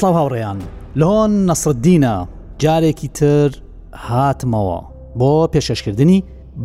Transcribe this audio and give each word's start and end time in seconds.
سلااو 0.00 0.16
هاوڕێیان 0.28 0.58
لۆن 1.00 1.32
نەسرددینە 1.50 2.14
جارێکی 2.62 3.08
تر 3.18 3.50
هاتمەوە 4.08 4.78
بۆ 5.18 5.32
پێشەشکردنی 5.54 6.18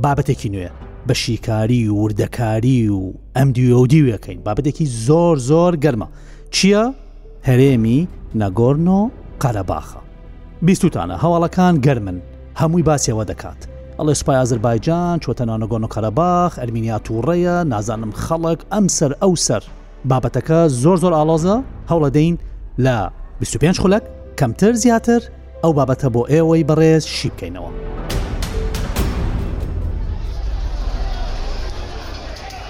بابەتێکی 0.04 0.45
نوێ 0.54 0.70
بە 1.07 1.11
شیکاری 1.23 1.89
و 1.89 1.95
وردەکاری 2.09 2.81
و 2.91 3.02
ئەم 3.38 3.48
دیودیوەکەین 3.57 4.39
بابەتێکی 4.45 4.85
زۆر 5.07 5.38
زۆر 5.49 5.73
گەرمە 5.84 6.07
چییە؟ 6.55 6.84
هەرێمی 7.48 8.07
نەگۆرنۆ 8.41 9.02
قەرەباخە 9.44 9.99
بیستوتانە 10.67 11.16
هەواڵەکان 11.23 11.75
گەرمن 11.86 12.17
هەمووی 12.59 12.83
باسیەوە 12.89 13.25
دەکات 13.31 13.59
ئەڵێ 13.99 14.13
سوپای 14.20 14.38
ئازربایجان 14.39 15.17
چۆتەنانەگۆن 15.23 15.81
و 15.86 15.91
قەرەباخ 15.94 16.52
ئەرمینیا 16.59 16.97
تووڕەیە 17.05 17.55
نازانم 17.73 18.11
خەڵک 18.23 18.59
ئەم 18.73 18.86
سەر 18.97 19.11
ئەو 19.22 19.33
سەر 19.47 19.63
بابەتەکە 20.09 20.59
زۆر 20.83 20.97
زۆر 21.03 21.13
ئالۆزە 21.17 21.55
هەوڵەدەین 21.89 22.36
لە 22.88 22.97
25 23.39 23.80
خولک 23.80 24.03
کەمتر 24.39 24.73
زیاتر 24.73 25.20
ئەو 25.63 25.71
بابەتە 25.73 26.07
بۆ 26.13 26.21
ئێوەی 26.31 26.66
بەڕێز 26.70 27.05
شی 27.16 27.30
بکەینەوە. 27.34 27.71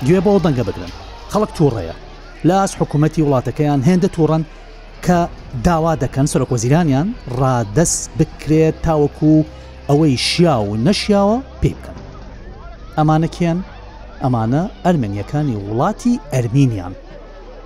گوێ 0.07 0.19
بۆ 0.25 0.31
دەنگە 0.45 0.63
بگرن 0.69 0.91
خەڵک 1.31 1.51
تووڕەیە 1.57 1.95
لاس 2.47 2.71
حکوومەتتی 2.79 3.21
وڵاتەکەیان 3.25 3.81
هێندە 3.87 4.07
تووڕەن 4.15 4.43
کە 5.05 5.19
داوا 5.65 5.93
دەکەن 6.03 6.25
سەرۆکۆزیرانیان 6.33 7.07
ڕادەست 7.39 8.03
بکرێت 8.19 8.75
تاوەکو 8.85 9.33
ئەوەی 9.89 10.17
شیا 10.29 10.55
و 10.59 10.75
نەشیاوە 10.87 11.37
پێ 11.61 11.71
بکەن. 11.77 11.97
ئەمانەکیان 12.97 13.59
ئەمانە 14.23 14.63
ئەرمنیەکانی 14.85 15.55
وڵاتی 15.65 16.13
ئەرمینیان 16.33 16.93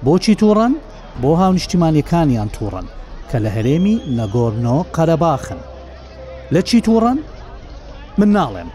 بۆچی 0.05 0.36
تووڕەن 0.42 0.73
بۆ 1.21 1.35
هاونیشتیمانیەکانیان 1.41 2.49
تووڕن 2.55 2.85
کە 3.31 3.38
لە 3.43 3.49
هەرێمی 3.55 3.97
نەگۆرنۆ 4.17 4.77
قەرەباخن 4.95 5.59
لە 6.53 6.61
چی 6.61 6.81
تووڕن؟ 6.81 7.17
من 8.17 8.29
ناڵێم 8.35 8.67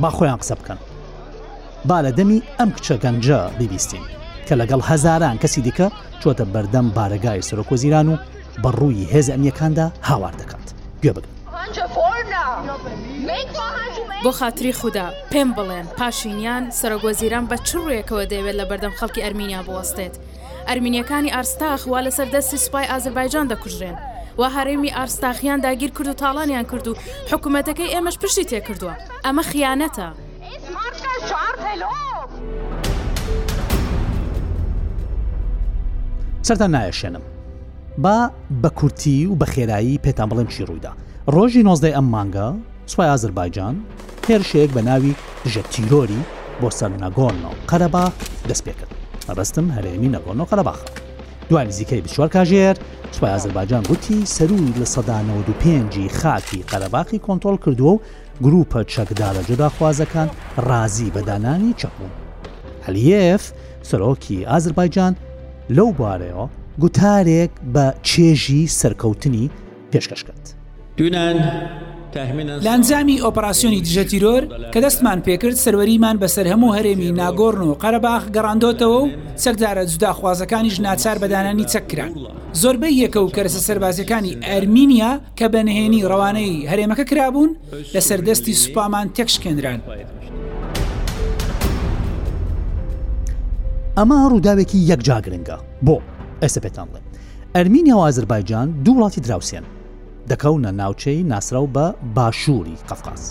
با 0.00 0.10
خۆیان 0.10 0.36
قسە 0.42 0.54
بکەن 0.54 0.78
با 1.84 2.02
لە 2.02 2.10
دەمی 2.16 2.42
ئەم 2.60 2.70
کچە 2.76 2.96
گەنجە 3.02 3.58
بیبیستین 3.58 4.02
کە 4.48 4.52
لەگەڵ 4.60 4.80
هەزاران 4.90 5.38
کەسی 5.42 5.60
دیکە 5.66 5.86
چۆتە 6.22 6.44
بەردەم 6.54 6.86
بارەگای 6.96 7.42
سەرۆکۆ 7.48 7.74
زیران 7.76 8.08
و 8.08 8.16
بەڕووی 8.62 9.06
هێز 9.12 9.26
ئەمیەکاندا 9.30 9.86
هاوار 10.08 10.34
دەکات 10.40 10.66
گوێ 11.02 11.12
بگەن 11.12 11.30
بۆ 14.24 14.30
خااتری 14.32 14.72
خوددا 14.72 15.06
پێم 15.32 15.48
بڵێن 15.56 15.86
پاشینیان 15.98 16.70
سەرۆگۆزیران 16.70 17.46
بە 17.50 17.56
چڕویەکەوە 17.68 18.24
دەیەوێت 18.30 18.56
لە 18.60 18.64
بەردەم 18.70 18.94
خەڵکی 19.00 19.22
ئەرمینیا 19.22 19.62
بوەستێت 19.66 20.14
ئەرمینیەکانی 20.68 21.30
ئارستاخ 21.34 21.80
وا 21.86 22.00
لەسەر 22.06 22.28
دەستی 22.34 22.56
سوپای 22.64 22.86
ئازربایجان 22.92 23.46
دەکوژێن 23.52 23.96
و 24.40 24.44
هەرێمی 24.56 24.94
ئارستاخیان 24.96 25.58
داگیر 25.64 25.90
کرد 25.98 26.08
و 26.08 26.12
تاڵانیان 26.22 26.66
کرد 26.72 26.88
و 26.88 26.94
حکوومەتەکەی 27.30 27.92
ئێمەش 27.94 28.16
پشتی 28.22 28.44
تێکردووە 28.50 28.94
ئەمە 29.24 29.42
خیانەتە. 29.50 30.08
سەرتا 36.48 36.66
نایەشێنم 36.74 37.22
با 37.98 38.30
بە 38.62 38.68
کورتی 38.78 39.26
و 39.26 39.34
بە 39.40 39.46
خێرایی 39.46 40.00
پێتان 40.04 40.28
بڵێم 40.30 40.46
چی 40.52 40.64
ڕوویدا 40.66 40.92
ڕۆژی 41.34 41.62
نۆزدەی 41.68 41.96
ئەم 41.96 42.06
مانگە 42.14 42.48
سوای 42.86 43.08
ئازربایجان 43.08 43.74
هێرشەیەک 44.28 44.70
بە 44.76 44.82
ناوی 44.88 45.14
ژە 45.52 45.62
تیرۆری 45.72 46.22
بۆ 46.60 46.68
سەرناگۆنەوە 46.78 47.54
قەرەبا 47.70 48.04
دەست 48.48 48.64
پێکرد 48.66 48.92
ڕستم 49.38 49.70
هەرێمی 49.70 50.08
نەگۆنۆ 50.16 50.44
قەرەباخ 50.50 50.78
دوای 51.50 51.66
نزیکەی 51.66 52.00
بچوار 52.00 52.28
کاژێر 52.28 52.76
سوپای 53.12 53.30
ئازربایجان 53.30 53.82
گوتی 53.82 54.26
سەرور 54.26 54.60
لە 54.80 54.86
سەدانەوە 54.94 55.48
و 55.50 55.58
پێنجی 55.62 56.08
خاکی 56.20 56.64
قەرەباقی 56.70 57.18
کۆنتۆل 57.26 57.56
کردووە 57.64 57.92
و 57.92 58.00
گروپە 58.44 58.80
چەکدارە 58.92 59.42
جداخوازەکان 59.50 60.28
ڕازی 60.68 61.10
بەدانانی 61.14 61.74
چەپون 61.80 62.10
هەلیف 62.86 63.52
سەرۆکی 63.90 64.46
ئازربایجان 64.46 65.16
لەو 65.76 65.90
بارەوە 65.98 66.46
گوتارێک 66.82 67.50
بە 67.74 67.86
چێژی 68.08 68.68
سەرکەوتنی 68.80 69.50
پێشکەش 69.92 70.22
کرد. 70.24 70.44
دونان 70.96 71.36
لانجامی 72.14 73.18
ئۆپراسسیۆنی 73.20 73.82
دژە 73.86 74.04
تیرۆر 74.10 74.42
کە 74.72 74.78
دەستمان 74.86 75.18
پێکرد 75.26 75.56
سەروەریمان 75.64 76.16
بەسەر 76.22 76.46
هەموو 76.52 76.74
هەرێمی 76.76 77.10
ناگۆرن 77.20 77.62
و 77.68 77.74
قەرەباخ 77.82 78.22
گەڕاندۆتەوە 78.34 78.98
و 79.02 79.10
سەکدارە 79.44 79.84
جودا 79.90 80.10
خوازەکانیش 80.18 80.76
ناچار 80.86 81.16
بەدانانی 81.22 81.66
چەکران 81.72 82.12
زۆربەی 82.62 82.94
یەکە 83.04 83.16
و 83.22 83.32
کەرسە 83.36 83.60
سەربازەکانی 83.66 84.38
ئەرمینیا 84.48 85.12
کە 85.38 85.46
بەنهێنی 85.54 86.00
ڕەوانەی 86.10 86.68
هەرێمەکە 86.70 87.04
کرابوون 87.10 87.50
لە 87.94 88.00
سەردەستی 88.08 88.54
سوپامان 88.62 89.06
تێکشکێنران. 89.16 89.80
ئەمە 93.98 94.16
ڕووداوێکی 94.32 94.78
یەکجا 94.90 95.18
گرنگە 95.26 95.56
بۆ 95.86 95.96
ئەسە 96.42 96.58
پێتانڵێ 96.64 97.00
ئەرمینیا 97.56 97.96
و 97.96 98.04
ئازربایجان 98.06 98.68
دوو 98.84 98.94
وڵاتی 98.98 99.20
دراوسێن 99.26 99.64
دەکەونە 100.30 100.70
ناوچەی 100.80 101.20
ناسرااو 101.32 101.66
بە 101.74 101.86
باشووری 102.16 102.76
قفقاس 102.88 103.24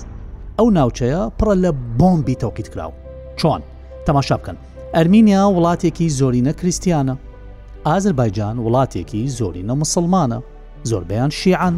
ئەو 0.60 0.68
ناوچەیە 0.78 1.22
پڕە 1.40 1.56
لە 1.64 1.72
بۆمبی 2.00 2.36
تەوقیت 2.42 2.70
کراو 2.74 2.92
چۆن 3.40 3.62
تەماشا 4.08 4.38
بکەن 4.42 4.58
ئەرمینیا 4.96 5.42
وڵاتێکی 5.56 6.08
زۆرینە 6.20 6.54
کریسیانە 6.60 7.16
ئازربایجان 7.88 8.56
وڵاتێکی 8.66 9.22
زۆرینە 9.38 9.74
مسلمانە 9.84 10.40
زۆربیان 10.90 11.30
شیعان 11.40 11.76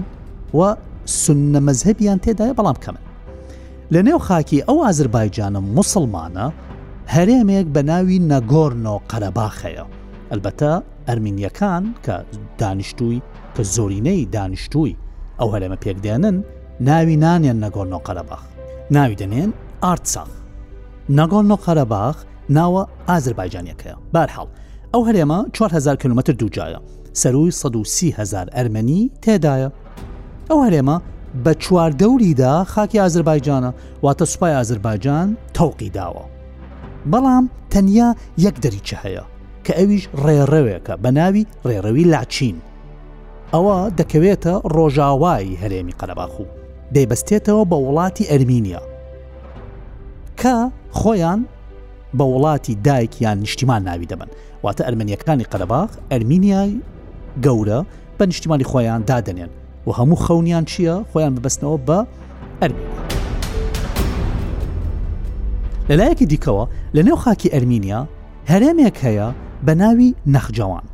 و 0.57 0.59
سنە 1.21 1.59
مەزهبیان 1.67 2.19
تێدایە 2.25 2.53
بەڵام 2.59 2.77
کەمن 2.85 3.03
لە 3.93 3.99
نێو 4.07 4.19
خاکی 4.27 4.59
ئەو 4.67 4.77
ئازربایجانە 4.85 5.59
مسلمانە 5.79 6.47
هەرێمێک 7.15 7.67
بە 7.75 7.81
ناوی 7.89 8.17
نەگۆرنۆ 8.31 8.95
قەرەباخەیە 9.11 9.85
ئەلبەتە 10.31 10.71
ئەرمینیەکان 11.07 11.83
کە 12.05 12.15
دانیشتووی 12.59 13.21
کە 13.55 13.61
زۆرینەی 13.75 14.25
دانیشتووی 14.35 14.95
ئەو 15.39 15.49
هەلێمە 15.53 15.77
پێکدێنن 15.85 16.37
ناوی 16.87 17.15
نانیان 17.23 17.57
نەگۆرنۆ 17.63 17.99
قەرەباخ 18.07 18.41
ناوی 18.95 19.15
دەنێن 19.21 19.49
ئارتساخ 19.83 20.29
نەگۆرنۆ 21.17 21.55
قەرەباخ 21.65 22.15
ناوە 22.57 22.83
ئازربایجانەکەە 23.09 23.93
بارحاڵ 24.13 24.47
ئەو 24.93 25.01
هەرێمە 25.07 25.39
4هزار 25.67 25.95
کیلومتر 26.01 26.33
دووجایە 26.39 26.79
سەروی 27.21 27.51
1300هزار 27.59 28.47
ئەرمەنی 28.55 29.01
تێدایە 29.23 29.69
ئەو 30.49 30.59
هەرێمە 30.65 30.97
بە 31.43 31.51
چواردەوریدا 31.63 32.53
خاکی 32.73 32.99
ئازربایجانە 33.03 33.71
واتە 34.05 34.25
سوپای 34.31 34.53
ئازربایجان 34.57 35.27
تەوقی 35.57 35.89
داوە 35.97 36.25
بەڵام 37.11 37.45
تەنیا 37.71 38.09
یەک 38.45 38.55
دەریچە 38.63 38.97
هەیە 39.03 39.23
کە 39.65 39.73
ئەویش 39.79 40.03
ڕێڕەوێکە 40.23 40.93
بە 41.03 41.09
ناوی 41.17 41.43
ڕێڕەوی 41.67 42.05
لاچین 42.13 42.57
ئەوە 43.55 43.77
دەکەوێتە 43.99 44.53
ڕۆژاوای 44.75 45.55
هەرێمی 45.61 45.95
قەرەباخ 45.99 46.33
و 46.41 46.45
دەیبەستێتەوە 46.95 47.63
بە 47.69 47.77
وڵاتی 47.85 48.27
ئەرمینیا 48.31 48.81
کە 50.39 50.55
خۆیان 50.99 51.41
بە 52.17 52.25
وڵاتی 52.33 52.73
دایکیان 52.87 53.37
نیشتیمان 53.43 53.81
ناوی 53.87 54.07
دەبن 54.11 54.29
واتە 54.63 54.81
ئەرمنیەکانی 54.87 55.45
قەرەباخ 55.51 55.89
ئەرمینیای 56.11 56.71
گەورە 57.45 57.79
بە 58.17 58.23
نیشتیمانی 58.29 58.65
خۆیان 58.71 59.01
دادنێن 59.09 59.51
و 59.87 59.91
هەموو 59.97 60.21
خەونیان 60.25 60.65
چییە 60.71 60.95
خۆیان 61.11 61.33
ببستنەوە 61.35 61.79
بە 61.87 61.99
ئەرمینیا 62.61 62.95
لەلایەکی 65.89 66.25
دیکەوە 66.31 66.63
لە 66.95 67.01
نێو 67.07 67.17
خاکی 67.23 67.49
ئەرمینیا 67.55 68.01
هەرێمێک 68.51 68.97
هەیە 69.05 69.27
بە 69.65 69.73
ناوی 69.81 70.09
نەخجەوان 70.33 70.85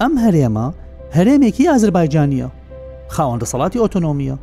ئەم 0.00 0.14
هەرێمە 0.24 0.66
هەرێمێکی 1.14 1.70
ئازربایجانیە 1.70 2.48
خاوەندە 3.14 3.46
سەڵاتی 3.52 3.80
ئۆتۆنۆمیە 3.82 4.36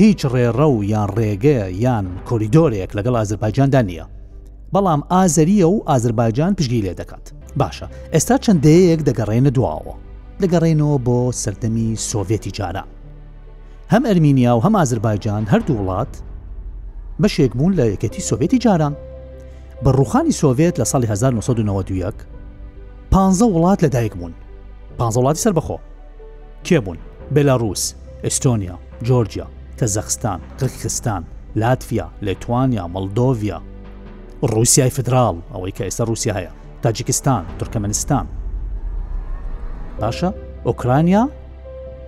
هیچ 0.00 0.20
ڕێڕە 0.32 0.66
و 0.72 0.84
یان 0.92 1.08
ڕێگە 1.16 1.58
یان 1.84 2.06
کۆریدۆرێک 2.28 2.90
لەگەڵ 2.96 3.14
ئازربایجاندا 3.18 3.80
نییە 3.88 4.06
بەڵام 4.74 5.00
ئازریە 5.10 5.68
و 5.68 5.76
ئازربایجان 5.88 6.52
پشگی 6.58 6.82
لێ 6.84 6.94
دەکات 7.00 7.26
باشە 7.60 7.86
ئێستا 8.14 8.36
چەندەیەک 8.44 9.00
دەگەڕێنە 9.08 9.50
دواوە 9.56 9.94
دەگەڕێنەوە 10.42 10.96
بۆ 11.06 11.18
سەردەمی 11.42 11.88
سۆڤێتی 12.10 12.50
جاران 12.58 12.88
هەم 13.92 14.02
ئەرمینیا 14.08 14.52
و 14.56 14.60
هەم 14.66 14.74
ئازربایجان 14.80 15.42
هەردوو 15.52 15.78
وڵات 15.80 16.12
بەشێک 17.22 17.52
بوون 17.58 17.72
لە 17.78 17.84
یەکەتی 17.92 18.26
سۆڤێتی 18.28 18.58
جاران 18.64 18.94
بە 19.84 19.88
ڕوخانی 19.98 20.38
سۆڤێت 20.40 20.74
لە 20.80 20.84
ساڵی 20.92 21.06
1992 21.10 22.14
پ 23.12 23.16
وڵات 23.56 23.84
لەدایک 23.84 24.14
بوون 24.16 24.32
پانزڵاتی 24.98 25.40
سربەخۆ 25.42 25.78
کێبوون 26.64 26.98
بێلاروس 27.34 27.82
ئستۆنیا 28.24 28.76
جۆرجیا 29.06 29.46
کەزەخستان 29.78 30.40
قرکستان 30.58 31.22
لاتفیا 31.54 32.08
لێتوانیا 32.22 32.84
مەلدۆڤیا 32.94 33.58
رووسای 34.42 34.90
فدرال 34.90 35.36
ئەوەی 35.54 35.72
کە 35.76 35.80
ئێستا 35.82 36.02
رووسیا 36.10 36.34
هەیە 36.34 36.50
تاجیکستان 36.82 37.44
تورکمنستان 37.58 38.26
باشە 40.00 40.30
ئۆکرانیا 40.66 41.24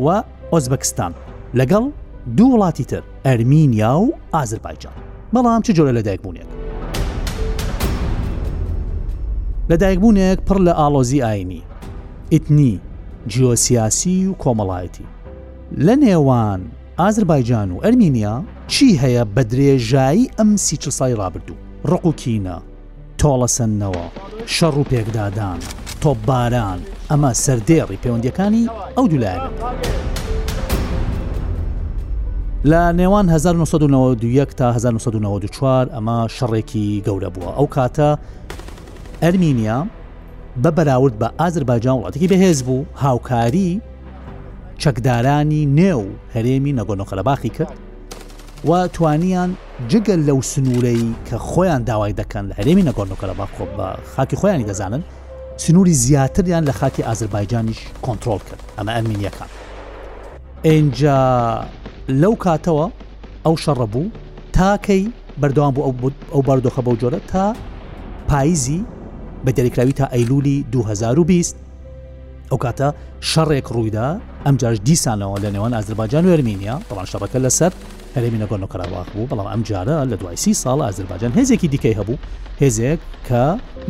و 0.05 0.23
ئۆزبەکستان 0.53 1.13
لەگەڵ 1.59 1.85
دوو 2.37 2.51
وڵاتی 2.57 2.85
تر 2.87 3.03
ئەرمینیا 3.27 3.93
و 3.99 4.11
ئازربایجان 4.35 4.97
بەڵام 5.35 5.63
چ 5.67 5.71
جۆرە 5.71 5.97
لەدایک 5.99 6.23
بوونێک 6.25 6.47
لەدایکبوونێک 9.71 10.39
پڕ 10.49 10.57
لە 10.67 10.73
ئالۆزی 10.77 11.23
ئاینی 11.23 11.63
ئیتنی 12.33 12.69
جیۆسیاسی 13.33 14.15
و 14.27 14.35
کۆمەڵایەتی 14.43 15.07
لە 15.87 15.95
نێوان 16.05 16.61
ئازربایجان 17.01 17.69
و 17.73 17.81
ئەرمینیا 17.85 18.35
چی 18.73 18.89
هەیە 19.03 19.25
بە 19.35 19.43
درێژایی 19.53 20.31
ئەم 20.39 20.51
سیچ 20.67 20.85
سای 20.99 21.15
رابرردوو 21.21 21.57
ڕق 21.91 22.05
و 22.07 22.13
کینە 22.21 22.57
تۆڵەسەنەوە 23.21 24.05
شەڕ 24.57 24.75
و 24.79 24.85
پێکدادان 24.91 25.59
تۆپ 26.03 26.19
باران 26.29 26.79
ئەمە 27.11 27.31
سەردێڕی 27.45 27.99
پەیوەندیەکانی 28.03 28.65
ئەو 28.97 29.07
دولایە 29.13 29.45
لە 32.71 32.83
نێوان 32.99 33.27
1992 33.31 34.45
تا 34.59 34.69
1994 34.73 35.87
ئەمە 35.95 36.19
شەڕێکی 36.37 36.87
گەورە 37.07 37.31
بووە 37.35 37.53
ئەو 37.57 37.67
کاتە 37.75 38.11
ئەرمینیا 39.23 39.79
بە 40.63 40.67
بەراورد 40.77 41.15
بە 41.21 41.29
ئازربایجان 41.41 41.97
وڵاتێکی 42.03 42.29
بەهێز 42.33 42.63
بوو 42.67 42.85
هاوکاری 43.03 43.81
چەکدارانی 44.83 45.63
نێو 45.81 46.03
هەرێمی 46.35 46.77
نەگۆنۆخەلەباخی 46.81 47.51
کرد 47.59 47.73
و 48.69 48.89
توانیان 48.97 49.51
جگەل 49.91 50.21
لەو 50.29 50.39
سنوورەی 50.53 51.05
کە 51.29 51.37
خۆیان 51.49 51.83
داوای 51.89 52.13
دەکەن 52.21 52.45
لە 52.51 52.55
هەرێمی 52.59 52.85
نەگۆنۆکەلەباخ 52.91 53.51
خۆ 53.57 53.65
بە 53.79 53.87
خاکی 54.17 54.37
خۆیانی 54.41 54.67
دەزانن 54.71 55.03
سنووری 55.57 55.93
زیاتریان 56.05 56.65
لە 56.67 56.71
خاکی 56.79 57.03
ئازربایجانیش 57.09 57.81
کۆنتترۆل 58.07 58.41
کرد 58.49 58.63
ئەمە 58.79 58.91
ئەمینیەکان 58.97 59.49
اینجا 60.63 61.19
لەو 62.23 62.35
کاتەوە 62.45 62.87
ئەو 63.47 63.55
شەڕە 63.65 63.87
بوو 63.93 64.07
تاکەی 64.57 65.03
بەردەوام 65.41 65.73
بوو 65.77 66.11
ئەو 66.33 66.43
بەردۆخە 66.49 66.81
بەو 66.87 66.97
جۆرە 67.01 67.21
تا 67.33 67.45
پاییزی 68.29 68.81
بە 69.47 69.53
دەریکراوی 69.53 69.93
تا 69.93 70.07
ئەیلولی 70.13 70.65
2020 70.73 71.57
ئەو 72.53 72.59
کاتە 72.65 72.89
شەڕێک 73.31 73.67
ڕوویدا 73.75 74.09
ئەمجارش 74.47 74.79
دیسانەوە 74.89 75.37
لە 75.45 75.49
نێوان 75.55 75.73
ئازربایجان 75.77 76.25
و 76.27 76.31
ئەرمینیا 76.35 76.75
بەڵان 76.91 77.09
شەبەکە 77.13 77.37
لەسەر 77.47 77.73
هەرێمی 78.17 78.41
نەگۆن 78.43 78.63
کراواخ 78.73 79.07
بوو 79.15 79.27
بەڵام 79.31 79.49
ئەم 79.53 79.63
جارە 79.71 79.99
لە 80.13 80.17
دوای 80.21 80.37
سی 80.43 80.53
ساڵ 80.63 80.79
ئازربایجان 80.85 81.33
هێزێکی 81.39 81.69
دیکەی 81.75 81.95
هەبوو 81.99 82.17
هێزێک 82.63 82.99
کە 83.29 83.43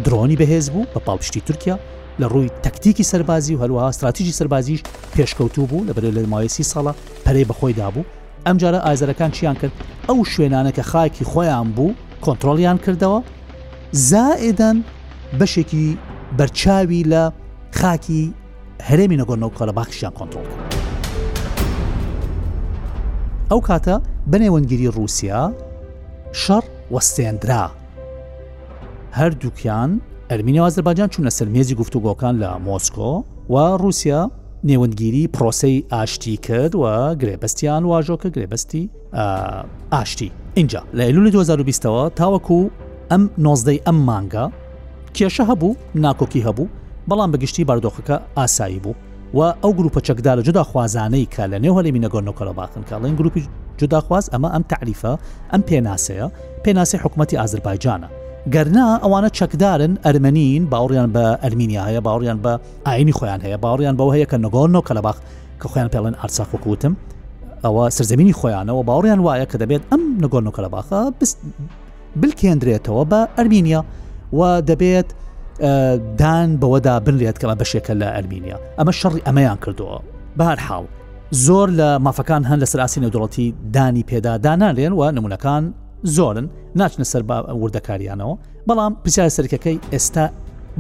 درۆنی 0.05 0.37
بەهێز 0.41 0.67
بوو 0.75 0.85
بە 0.95 1.01
پاڵپشتی 1.09 1.41
تورکیا 1.47 1.77
لە 2.21 2.25
ڕووی 2.33 2.49
تەکتیکی 2.65 3.03
سەربازی 3.11 3.55
و 3.57 3.61
هەروەها 3.63 3.89
استراتیژی 3.93 4.33
سەربازیش 4.39 4.81
پێشکەوتوو 5.17 5.65
بوو 5.71 5.87
لە 5.89 5.93
بەرێ 5.97 6.11
لەمایسی 6.17 6.65
ساڵە 6.73 6.93
پەرەی 7.25 7.47
بەخۆی 7.51 7.75
دابوو 7.79 8.05
ئەم 8.47 8.57
جارە 8.63 8.79
ئازەرەکان 8.87 9.31
چیان 9.37 9.55
کرد 9.61 9.73
ئەو 10.09 10.19
شوێنانە 10.33 10.73
کە 10.77 10.81
خاکی 10.91 11.25
خۆیان 11.31 11.69
بوو 11.77 11.95
کۆنتترۆلیان 12.25 12.79
کردەوە 12.85 13.21
زائدەن 14.11 14.79
بەشێکی 15.39 15.87
بەرچاوی 16.39 17.03
لە 17.13 17.23
خاکی 17.79 18.25
هەرێمی 18.89 19.19
نەگۆنەوە 19.21 19.53
کە 19.57 19.65
لە 19.69 19.73
باخشیان 19.79 20.13
کۆنتۆل 20.19 20.47
ئەو 23.51 23.61
کاتە 23.69 23.95
بنێوەنگیری 24.33 24.87
رووسیا 24.97 25.43
شەڕ 26.43 26.65
وەستێنرا 26.95 27.65
هەردووکیان 29.19 29.91
ئەرمینی 30.31 30.61
ئازرباجان 30.65 31.09
چوونە 31.15 31.31
سەرمێزی 31.39 31.75
گفتوگۆکان 31.81 32.35
لە 32.43 32.51
مۆسکۆ 32.67 33.11
و 33.53 33.57
رووسیا 33.83 34.23
نێوەندگیری 34.69 35.25
پرۆسی 35.35 35.79
ئاشتی 35.93 36.37
کرد 36.37 36.75
و 36.75 36.83
گرێبەستیان 37.21 37.83
واژۆکە 37.91 38.29
گرێبەستی 38.35 38.83
ئاشتی 39.93 40.31
اینجا 40.55 40.83
لە 40.99 41.03
ئەلولی 41.09 41.33
2020ەوە 41.37 41.99
تاوەکو 42.19 42.61
ئەم 43.11 43.23
نۆزدەی 43.47 43.81
ئەم 43.87 43.99
مانگە 44.09 44.45
کێشە 45.17 45.43
هەبوو 45.51 45.73
ناکۆکی 46.05 46.45
هەبوو 46.49 46.71
بەڵام 47.09 47.31
بەگشتی 47.35 47.65
باردۆخەکە 47.69 48.17
ئاسایی 48.39 48.79
بوو 48.85 48.95
و 49.37 49.41
ئەو 49.63 49.71
گروپە 49.79 49.99
چەکدا 50.07 50.33
لە 50.39 50.43
جدا 50.49 50.63
خوازانەی 50.71 51.27
کە 51.35 51.43
لە 51.53 51.59
نێو 51.65 51.75
هەلێمی 51.79 52.03
نەگەۆنەوەکە 52.07 52.43
لە 52.49 52.53
باخن 52.59 52.83
کاڵێن 52.91 53.15
گروپی 53.19 53.43
جداخواز 53.81 54.25
ئەمە 54.33 54.49
ئەم 54.55 54.65
تعریفە 54.71 55.13
ئەم 55.53 55.63
پێناسەیە 55.69 56.27
پێناسی 56.65 56.97
حکوومەتتی 57.03 57.37
ئازربایجانە 57.41 58.09
گەرنا 58.55 58.87
ئەوانە 59.05 59.31
چەکدارن 59.39 59.93
ئەرمەنین 60.07 60.63
باوریان 60.73 61.11
بە 61.17 61.25
ئەرمینیا 61.43 61.83
هەیە 61.89 62.01
باوریان 62.07 62.39
بە 62.45 62.53
ئاینی 62.89 63.13
خۆیان 63.19 63.41
هەیە 63.47 63.59
باوریان 63.65 63.97
بەوە 63.99 64.13
هەیە 64.17 64.27
کە 64.31 64.37
نگۆنەوە 64.45 64.83
کە 64.89 64.93
لە 64.99 65.03
باخ 65.07 65.19
کە 65.61 65.67
خۆیان 65.73 65.89
پێڵێن 65.95 66.17
ئارساخۆکوتم 66.21 66.95
ئەوە 67.65 67.83
سرزمینی 67.97 68.35
خۆیانەوە 68.41 68.83
باوریان 68.89 69.21
وایە 69.27 69.47
کە 69.53 69.57
دەبێت 69.63 69.83
ئەم 69.91 70.03
نگۆنەوە 70.25 70.53
کە 70.57 70.61
لە 70.65 70.69
باخە 70.75 70.99
بلکێندرێتەوە 72.23 73.03
بە 73.11 73.21
ئەرمینیا 73.37 73.81
و 74.33 74.63
دەبێت 74.63 75.05
دان 76.19 76.49
بەوەدا 76.61 76.95
بنرێت 77.07 77.37
کەمە 77.43 77.55
بەشێکە 77.63 77.91
لە 78.01 78.09
ئەرمینیا 78.15 78.57
ئەمە 78.79 78.93
شەڕی 79.01 79.21
ئەمەیان 79.27 79.59
کردووە 79.67 79.99
بار 80.39 80.59
هاو 80.67 80.85
زۆر 81.47 81.69
لە 81.81 81.89
مافەکان 82.07 82.43
هەن 82.51 82.59
لە 82.61 82.65
سراسی 82.73 83.01
نەودوڵەتی 83.03 83.47
دانی 83.75 84.05
پێدا 84.11 84.33
دانالێن 84.45 84.93
و 84.95 85.11
نمونونەکان 85.15 85.65
زۆرن 86.17 86.47
ناچنە 86.79 87.05
سەر 87.13 87.23
وردەکاریانەوە 87.63 88.35
بەڵام 88.69 88.93
پرسیار 89.05 89.29
سەرکەکەی 89.37 89.79
ئێستا 89.93 90.27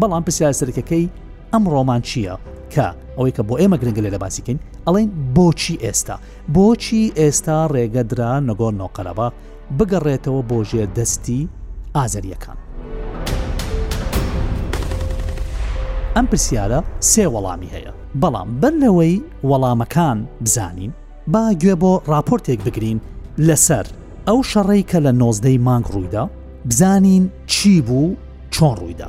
بەڵام 0.01 0.23
پرسیار 0.27 0.53
سەرکەکەی 0.61 1.07
ئەم 1.53 1.65
ڕۆمان 1.73 2.01
چییە 2.09 2.35
کە 2.75 2.87
ئەوەی 3.17 3.33
کە 3.37 3.43
بۆ 3.49 3.55
ئێمە 3.63 3.77
گرنگگە 3.83 4.01
لێ 4.05 4.11
لە 4.17 4.21
باسیکەین 4.25 4.59
ئەڵێن 4.87 5.09
بۆچی 5.37 5.77
ئێستا 5.85 6.17
بۆچی 6.55 7.05
ئێستا 7.21 7.59
ڕێگەدرا 7.75 8.33
نەگۆر 8.49 8.73
نۆقەرەبا 8.81 9.29
بگەڕێتەوە 9.79 10.43
بۆژێ 10.51 10.85
دەستی 10.97 11.43
ئازریەکان 11.97 12.59
ئەم 16.17 16.27
پرسیارە 16.31 16.81
سێ 17.11 17.25
وەڵامی 17.35 17.71
هەیە 17.75 17.93
بەڵام 18.23 18.49
بەر 18.63 18.75
لەوەی 18.83 19.17
وەڵامەکان 19.51 20.19
بزانین 20.45 20.93
با 21.33 21.45
گوێ 21.63 21.75
بۆ 21.83 21.93
راپۆرتێک 22.13 22.61
بگرین 22.67 22.99
لەسەر 23.47 23.87
ئەو 24.29 24.39
شەڕێی 24.51 24.89
کە 24.91 24.99
لە 25.07 25.13
نۆزدەی 25.21 25.59
مانگ 25.67 25.85
ڕوویدا 25.95 26.25
بزانین 26.69 27.25
چی 27.47 27.81
بوو 27.87 28.17
چۆن 28.55 28.73
ڕوویدا. 28.81 29.09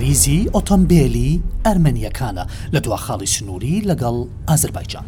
ریزی 0.00 0.50
ئۆتۆمبیلی 0.54 1.42
ئەرمەنیەکانە 1.66 2.44
لە 2.74 2.80
دواخاڵی 2.84 3.28
سنووری 3.34 3.74
لەگەڵ 3.90 4.16
ئازربایجان. 4.48 5.06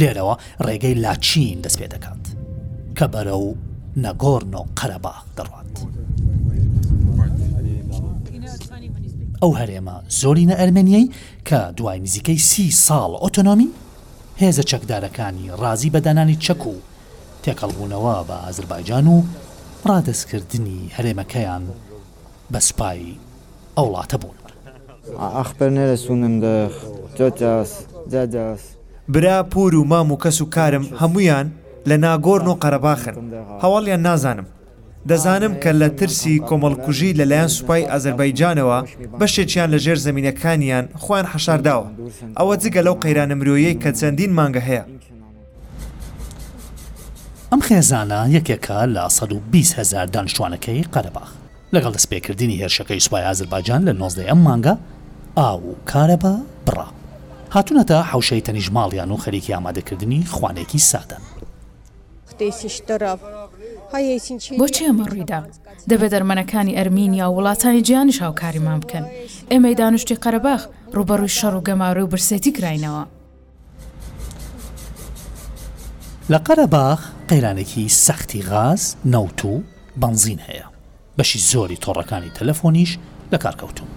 لێرەوە 0.00 0.34
ڕێگەی 0.66 0.96
لاچین 1.04 1.56
دەست 1.64 1.78
پێ 1.80 1.86
دەکات 1.94 2.24
کە 2.98 3.06
بەرە 3.12 3.36
و 3.44 3.48
نەگۆرن 4.04 4.54
و 4.58 4.62
قەرەبا 4.78 5.14
دەڕات. 5.36 5.62
ئەو 9.42 9.52
هەرێمە 9.60 9.94
زۆرینە 10.20 10.54
ئەرمێنیەی 10.60 11.06
کە 11.48 11.58
دوای 11.78 11.98
نزیکەی 12.04 12.40
سی 12.48 12.66
ساڵ 12.86 13.10
ئۆتۆنۆمی 13.22 13.68
هێزە 14.42 14.64
چەکدارەکانی 14.70 15.46
ڕازی 15.60 15.92
بەدانانی 15.94 16.40
چەک 16.44 16.60
و 16.70 16.74
تێکەڵبوونەوە 17.42 18.14
بە 18.28 18.36
ئازربایجان 18.44 19.06
و 19.14 19.16
ڕادستکردنی 19.88 20.78
هەرێمەکەیان 20.96 21.64
بە 22.52 22.60
سوپایی 22.68 23.14
ئەو 23.76 23.86
وڵاتە 23.90 24.16
بوون 24.22 24.38
ئاخپەر 25.36 25.70
نەرەسوونم 25.78 26.34
دەخ 26.44 26.72
تۆتاس 27.16 27.70
جاداس 28.12 28.62
برا 29.12 29.36
پور 29.52 29.72
و 29.80 29.84
مام 29.92 30.08
و 30.12 30.16
کەس 30.22 30.38
و 30.42 30.46
کارم 30.56 30.84
هەمویان 31.00 31.46
لە 31.88 31.96
ناگۆرن 32.04 32.48
و 32.50 32.58
قەرەباخن 32.62 33.16
هەواڵیان 33.62 34.02
نازانم 34.08 34.46
دەزانم 35.08 35.54
کە 35.62 35.72
لە 35.80 35.88
ترسی 35.98 36.42
کۆمەڵکوژی 36.48 37.12
لەلایەن 37.18 37.48
سوپای 37.56 37.86
ئازربایجانەوە 37.90 38.78
بەشێکیان 39.20 39.68
لە 39.74 39.78
ژێر 39.84 39.96
زمینینەکانیان 40.06 40.84
خوان 41.02 41.24
حەشارداوە 41.32 41.88
ئەوە 42.38 42.54
جگە 42.62 42.82
لەو 42.86 42.94
قەیرانە 43.04 43.34
مرۆیەی 43.40 43.78
کە 43.82 43.90
چەندین 43.98 44.32
مانگە 44.38 44.62
هەیە 44.68 44.84
ئەم 47.50 47.60
خێزانە 47.68 48.20
یەکێکە 48.36 48.78
لە 48.96 49.02
120 49.08 49.74
هزار 49.78 50.06
دانشوانەکەی 50.06 50.88
قەرەباخ 50.94 51.28
لەگەڵ 51.74 51.92
دەستپێکردنی 51.96 52.58
هێرشەکەی 52.62 53.00
سوپای 53.04 53.24
ئازربایجان 53.26 53.82
لە 53.88 53.92
19 53.98 54.26
ئەم 54.28 54.40
مانگە 54.48 54.74
ئاو 55.38 55.60
و 55.62 55.74
کارەبە 55.90 56.34
بڕا 56.66 56.86
هاتونەتە 57.54 57.94
حوشەی 58.10 58.40
تەنیژماڵیان 58.46 59.10
و 59.10 59.16
خەریکی 59.24 59.52
ئامادەکردنی 59.54 60.26
خوانێکی 60.34 60.80
سادە. 60.92 61.18
بۆچی 64.60 64.82
ئەمە 64.88 65.04
ڕوویدا 65.10 65.40
دەبێت 65.90 66.10
دەرمەنەکانی 66.14 66.76
ئەرمینیا 66.78 67.26
و 67.28 67.34
وڵاتانی 67.36 67.82
گیانی 67.88 68.12
شاوکاریمان 68.18 68.78
بکەن 68.82 69.04
ئێمەی 69.50 69.76
دانوشتی 69.80 70.20
قەرەباخ 70.24 70.60
ڕوبەڕووی 70.96 71.36
شەڕ 71.38 71.54
و 71.58 71.64
گەماڕی 71.68 72.02
و 72.04 72.10
برسێتی 72.12 72.52
کراینەوە 72.56 73.04
لە 76.32 76.38
قەرەباخ 76.46 77.00
قەیرانێکی 77.28 77.86
سەختی 78.04 78.42
غاز 78.50 78.82
نەوت 79.12 79.40
و 79.44 79.54
بنزین 80.00 80.40
هەیە 80.48 80.66
بەشی 81.18 81.40
زۆری 81.50 81.80
تۆڕەکانی 81.84 82.34
تەلەفۆنیش 82.38 82.90
لە 83.32 83.38
کارکەوتوم 83.44 83.88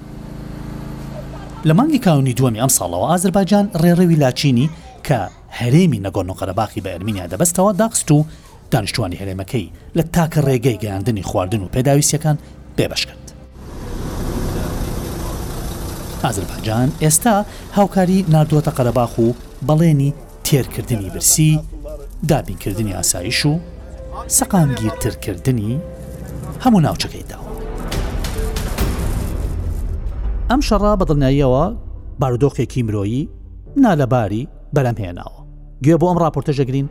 لە 1.67 1.73
مانگی 1.77 1.99
کاونی 2.05 2.35
دووەمی 2.37 2.61
ئەم 2.63 2.71
ساڵەوە 2.77 3.09
ئازربایجان 3.11 3.65
ڕێڕەوی 3.81 4.19
لاچینی 4.23 4.69
کە 5.07 5.19
هەرێمی 5.59 6.03
نەگۆن 6.05 6.27
و 6.29 6.37
قەرەباخی 6.39 6.81
بە 6.83 6.89
ئەرمینیا 6.93 7.25
دەبەستەوە 7.33 7.71
داخست 7.81 8.09
و 8.11 8.25
دانیشتوانی 8.75 9.15
هەرێمەکەی 9.21 9.65
لە 9.97 10.03
تاکە 10.15 10.39
ڕێگەی 10.47 10.81
گەیاندنی 10.83 11.23
خواردن 11.29 11.61
و 11.63 11.71
پێداویستەکان 11.73 12.37
بێبش 12.77 13.03
کرد. 13.07 13.25
ئازربایجان 16.23 16.89
ئێستا 17.03 17.35
هاوکاری 17.77 18.19
نردووەتە 18.33 18.71
قەرەباخ 18.77 19.13
و 19.25 19.27
بەڵێنی 19.67 20.09
تێرکردنی 20.45 21.09
برسی، 21.13 21.51
دابینکردنی 22.29 22.93
ئاسایش 22.97 23.41
و 23.45 23.53
سەقامگیرترکردنی 24.37 25.71
هەموو 26.63 26.81
ناوچەکەیداوە. 26.85 27.45
ئەم 30.49 30.61
شەڕا 30.67 30.91
بەدڵناییەوە 31.01 31.65
بارودۆخێکی 32.21 32.85
مرۆیی 32.87 33.29
نالەباری 33.83 34.43
بەرەمهێناوە 34.75 35.39
گوێ 35.83 35.95
بۆ 36.01 36.05
ئەم 36.09 36.17
راپۆرتەژەگرین 36.23 36.87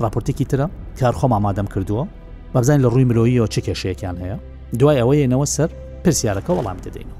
راپۆرتێکی 0.00 0.44
ترە 0.52 0.66
کارخۆم 1.00 1.32
ئامادەم 1.32 1.68
کردووە 1.74 2.06
بەبزانین 2.54 2.82
لە 2.84 2.88
ڕووی 2.92 3.06
مرۆییەوە 3.10 3.48
چ 3.54 3.58
کێشەیەکیان 3.66 4.16
هەیە 4.22 4.36
دوای 4.80 4.98
ئەوەیەنەوە 5.00 5.46
سەر 5.56 5.70
پرسیارەکە 6.04 6.52
وەڵام 6.56 6.78
دەدەینەوە 6.86 7.18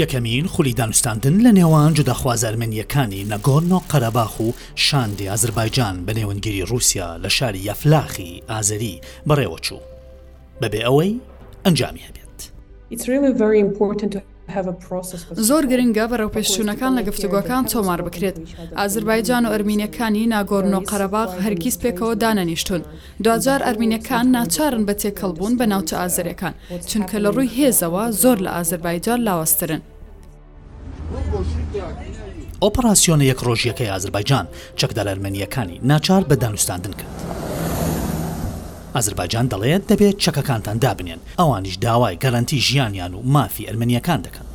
یەکەمین 0.00 0.46
خولی 0.48 0.74
دانوستاندن 0.78 1.36
لە 1.46 1.50
نێوان 1.58 1.92
جوداخوازارمنیەکانی 1.96 3.22
نەگۆرن 3.32 3.72
و 3.72 3.80
قەرەباخ 3.90 4.34
و 4.40 4.48
شاندی 4.74 5.28
ئازربایجان 5.30 5.96
بە 6.06 6.12
نێوەنگیری 6.18 6.68
رووسیا 6.70 7.18
لە 7.22 7.26
شاری 7.28 7.58
یافلاخی 7.68 8.42
ئازەری 8.50 8.94
بەڕێوە 9.28 9.58
چوو 9.66 9.80
بەبێ 10.62 10.80
ئەوەی 10.86 11.12
ئەنجامی 11.64 12.02
هەبێت. 12.08 12.28
It's 12.94 13.06
really 13.10 13.32
very 13.44 13.60
important 13.70 14.10
to 14.14 14.20
زۆر 15.48 15.64
گرنگە 15.70 16.04
بەڕێپێشچوونەکان 16.10 16.92
لە 16.98 17.02
گفتوگۆکان 17.08 17.64
تۆمار 17.72 18.00
بکرێت 18.06 18.36
ئازربایجان 18.78 19.42
و 19.46 19.50
ئەرمینیەکانی 19.52 20.24
ناگۆرن 20.34 20.74
و 20.74 20.80
قەرەباغ 20.90 21.30
هەرگیز 21.44 21.76
پێکەوە 21.82 22.14
دانەنیشتون 22.22 22.82
دوجار 23.24 23.60
ئەرمینەکان 23.66 24.26
ناچارن 24.36 24.82
بە 24.88 24.94
تێکەڵبوون 25.02 25.54
بە 25.58 25.64
ناوچە 25.72 25.96
ئازرەکان 26.02 26.54
چونکە 26.90 27.16
لە 27.24 27.30
ڕووی 27.34 27.52
هێزەوە 27.58 28.04
زۆر 28.22 28.38
لە 28.46 28.50
ئازربایجان 28.56 29.20
لاوەسترن. 29.26 29.82
ئۆپەراسیۆنە 32.62 33.24
یەک 33.30 33.40
ڕۆژیەکەی 33.46 33.92
ئازربایجان 33.92 34.46
چەکدار 34.80 35.06
ئەرمەنیەکانی 35.10 35.78
ناچار 35.90 36.22
بە 36.28 36.34
دانوستاندن 36.42 36.92
کرد. 37.00 37.37
ئازربایجان 38.96 39.46
دەڵێت 39.52 39.82
دەبێت 39.90 40.16
چەکەکانتان 40.24 40.76
دابنێن 40.84 41.20
ئەوانیش 41.38 41.76
داوای 41.84 42.18
گەرانتی 42.22 42.58
ژیانیان 42.66 43.12
و 43.14 43.20
مافی 43.34 43.66
ئەرمنیەکان 43.68 44.20
دەکەن 44.26 44.46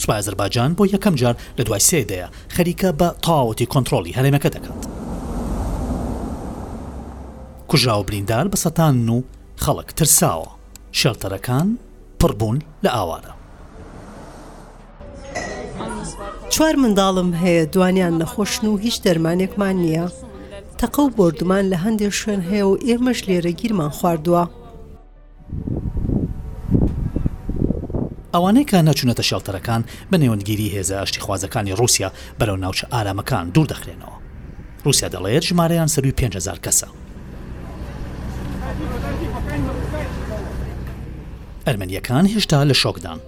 سوپای 0.00 0.16
ئازربایجان 0.18 0.70
بۆ 0.78 0.82
یەکەم 0.94 1.14
جار 1.20 1.34
لە 1.58 1.62
دوای 1.68 1.80
سێدەیە 1.88 2.28
خەریکە 2.54 2.88
بە 3.00 3.08
تاوەتی 3.26 3.66
کۆنتترۆلی 3.72 4.14
هەرێمەکە 4.18 4.48
دەکات 4.56 4.80
کوژرا 7.70 7.96
و 8.00 8.04
بریندار 8.06 8.46
بە 8.52 8.56
سەتان 8.64 9.08
و 9.16 9.20
خەڵک 9.64 9.88
ترساوە 9.98 10.50
شەلتەرەکان 11.00 11.66
پڕبوون 12.20 12.56
لە 12.84 12.90
ئاوارە 12.96 13.32
چوار 16.54 16.76
منداڵم 16.82 17.30
هەیە 17.42 17.64
دوانیان 17.74 18.14
نەخۆشن 18.22 18.64
و 18.66 18.76
هیچ 18.84 18.96
دەرمانێکمان 19.06 19.76
نییە 19.84 20.06
تەقە 20.82 20.98
و 21.02 21.10
بردومان 21.10 21.72
لە 21.74 21.76
هەندێک 21.84 22.12
شوێن 22.20 22.40
هەیە 22.50 22.66
و 22.66 22.78
ئێمەش 22.86 23.18
لێرە 23.26 23.52
گیرمان 23.60 23.90
خواردووە. 23.98 24.44
ئەوانەی 28.34 28.66
کە 28.70 28.76
نەچونەتە 28.88 29.22
شەڵتەرەکان 29.30 29.82
بنێوەندگیری 30.10 30.72
هێزە 30.74 30.94
ئەشتی 31.00 31.20
خوازەکانی 31.24 31.76
رووسیا 31.80 32.10
بەرەو 32.40 32.58
ناوچە 32.62 32.84
ئارامەکان 32.92 33.46
دوور 33.54 33.66
دەخرێنەوە. 33.72 34.16
رووسیا 34.84 35.08
دەڵێت 35.10 35.44
ژمارەیان 35.48 35.88
سەروی 35.94 36.12
500 36.12 36.58
کەسە. 36.66 36.88
ئەرمەنیەکان 41.66 42.24
هێشتا 42.34 42.64
لە 42.70 42.74
شۆکدان. 42.82 43.18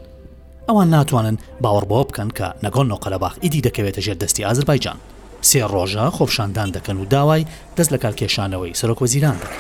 ئەوان 0.69 0.89
ناتوانن 0.91 1.37
باوەڕ 1.63 1.85
بۆ 1.91 2.01
بکەن 2.09 2.29
کە 2.39 2.47
نەگۆن 2.65 2.87
نۆقەلەباخ 2.93 3.35
ئیدی 3.43 3.63
دەکەوێتە 3.67 4.01
ژێر 4.07 4.17
دەستی 4.23 4.45
ئازربایجان. 4.45 4.97
سێ 5.51 5.61
ڕۆژە 5.75 6.05
خۆپشاندان 6.17 6.69
دەکەن 6.77 6.97
و 7.01 7.05
داوای 7.15 7.43
دەست 7.77 7.91
لە 7.95 7.99
کارکێشانەوەی 8.05 8.73
سەرۆکۆزیران 8.81 9.37
دەکەن. 9.43 9.59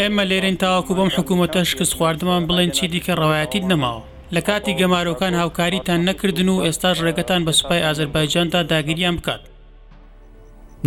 ئێمە 0.00 0.24
لێرین 0.30 0.56
تاواکو 0.62 0.94
بەم 0.98 1.10
حکوومەتە 1.16 1.60
شکست 1.70 1.94
خواردمان 1.96 2.42
بڵێن 2.48 2.70
چی 2.76 2.84
دیکە 2.92 3.14
ڕەوایەتیت 3.20 3.64
نەماوە. 3.72 4.02
لە 4.34 4.40
کاتی 4.48 4.76
گەمارۆکان 4.80 5.34
هاوکاریتان 5.40 6.00
نەکردن 6.08 6.48
و 6.48 6.62
ئێستاش 6.64 6.98
ڕێگەتان 7.06 7.40
بە 7.48 7.52
سوپای 7.58 7.82
ئازربایجاندا 7.86 8.60
داگیریان 8.72 9.16
بکات. 9.16 9.40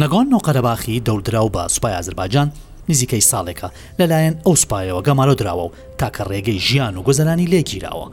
نەگۆن 0.01 0.25
نۆقەرەباخی 0.33 0.95
دەوردرا 1.05 1.41
و 1.45 1.49
بە 1.55 1.63
سوپای 1.73 1.93
ئازربایجان 1.97 2.49
نزیکەی 2.91 3.23
ساڵێکە 3.31 3.67
لەلایەن 3.99 4.35
ئەو 4.45 4.55
سوپایەوە 4.61 5.05
گەمالۆ 5.07 5.33
دراوە 5.39 5.65
و 5.65 5.73
تاکە 5.99 6.23
ڕێگەی 6.31 6.63
ژیان 6.67 6.93
و 6.97 7.01
گۆزەرانی 7.07 7.49
لێگیراوە 7.53 8.07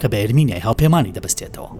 کە 0.00 0.06
بە 0.12 0.16
ئەرمینیای 0.22 0.64
هاوپەیمانی 0.66 1.14
دەبستێتەوە 1.16 1.70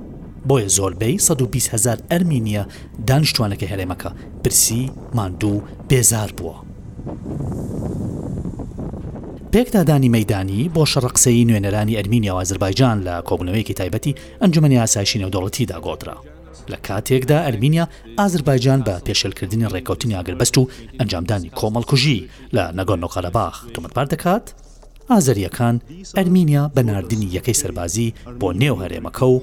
بۆیە 0.48 0.68
زۆربەی 0.76 1.18
120هزار 1.26 1.98
ئەرمینیە 2.10 2.62
دانیشتوانەکە 3.08 3.66
هەرێمەکە 3.72 4.10
پرسی 4.42 4.84
ماندوو 5.16 5.62
بێزار 5.88 6.30
بووە. 6.38 6.56
پێکدادانی 9.52 10.12
مەدانی 10.16 10.68
بۆ 10.74 10.82
شەڕقسەی 10.92 11.44
نوێنەرانی 11.48 11.96
ئەرمینیا 11.98 12.34
و 12.34 12.38
ئازربایجان 12.40 12.96
لە 13.06 13.14
کۆبنەوەیکی 13.28 13.74
تایبەتی 13.78 14.16
ئەنجومی 14.42 14.74
یاساشی 14.74 15.20
نەودەوڵەتی 15.22 15.66
داگۆترا. 15.70 16.18
لە 16.72 16.76
کاتێکدا 16.88 17.38
ئەرمینیا 17.46 17.84
ئازربایجان 18.18 18.80
بە 18.86 18.94
پێشلکردنی 19.08 19.68
ڕێکوتنی 19.72 20.16
ئاگربەست 20.16 20.56
و 20.58 20.68
ئەنجامدانی 21.00 21.50
کۆمەڵکوژی 21.58 22.18
لە 22.56 22.64
نەگۆنۆقەرەباخ 22.78 23.54
تومەتبار 23.74 24.06
دەکات 24.14 24.44
ئازریەکان 25.10 25.76
ئەرمینیا 26.18 26.64
بە 26.74 26.80
نردنی 26.88 27.32
یەکەی 27.36 27.58
سەربازی 27.62 28.14
بۆ 28.40 28.48
نێو 28.60 28.76
هەرێمەکە 28.82 29.22
و 29.30 29.40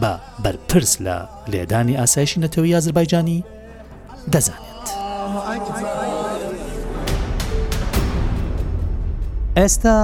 بە 0.00 0.12
بەرپرس 0.44 0.92
لە 1.06 1.16
لێدانی 1.52 1.98
ئاسایشی 2.00 2.42
نەتەوەی 2.44 2.74
ئازربایجانی 2.76 3.44
دەزانێت. 4.32 4.88
ئێستا 9.58 9.96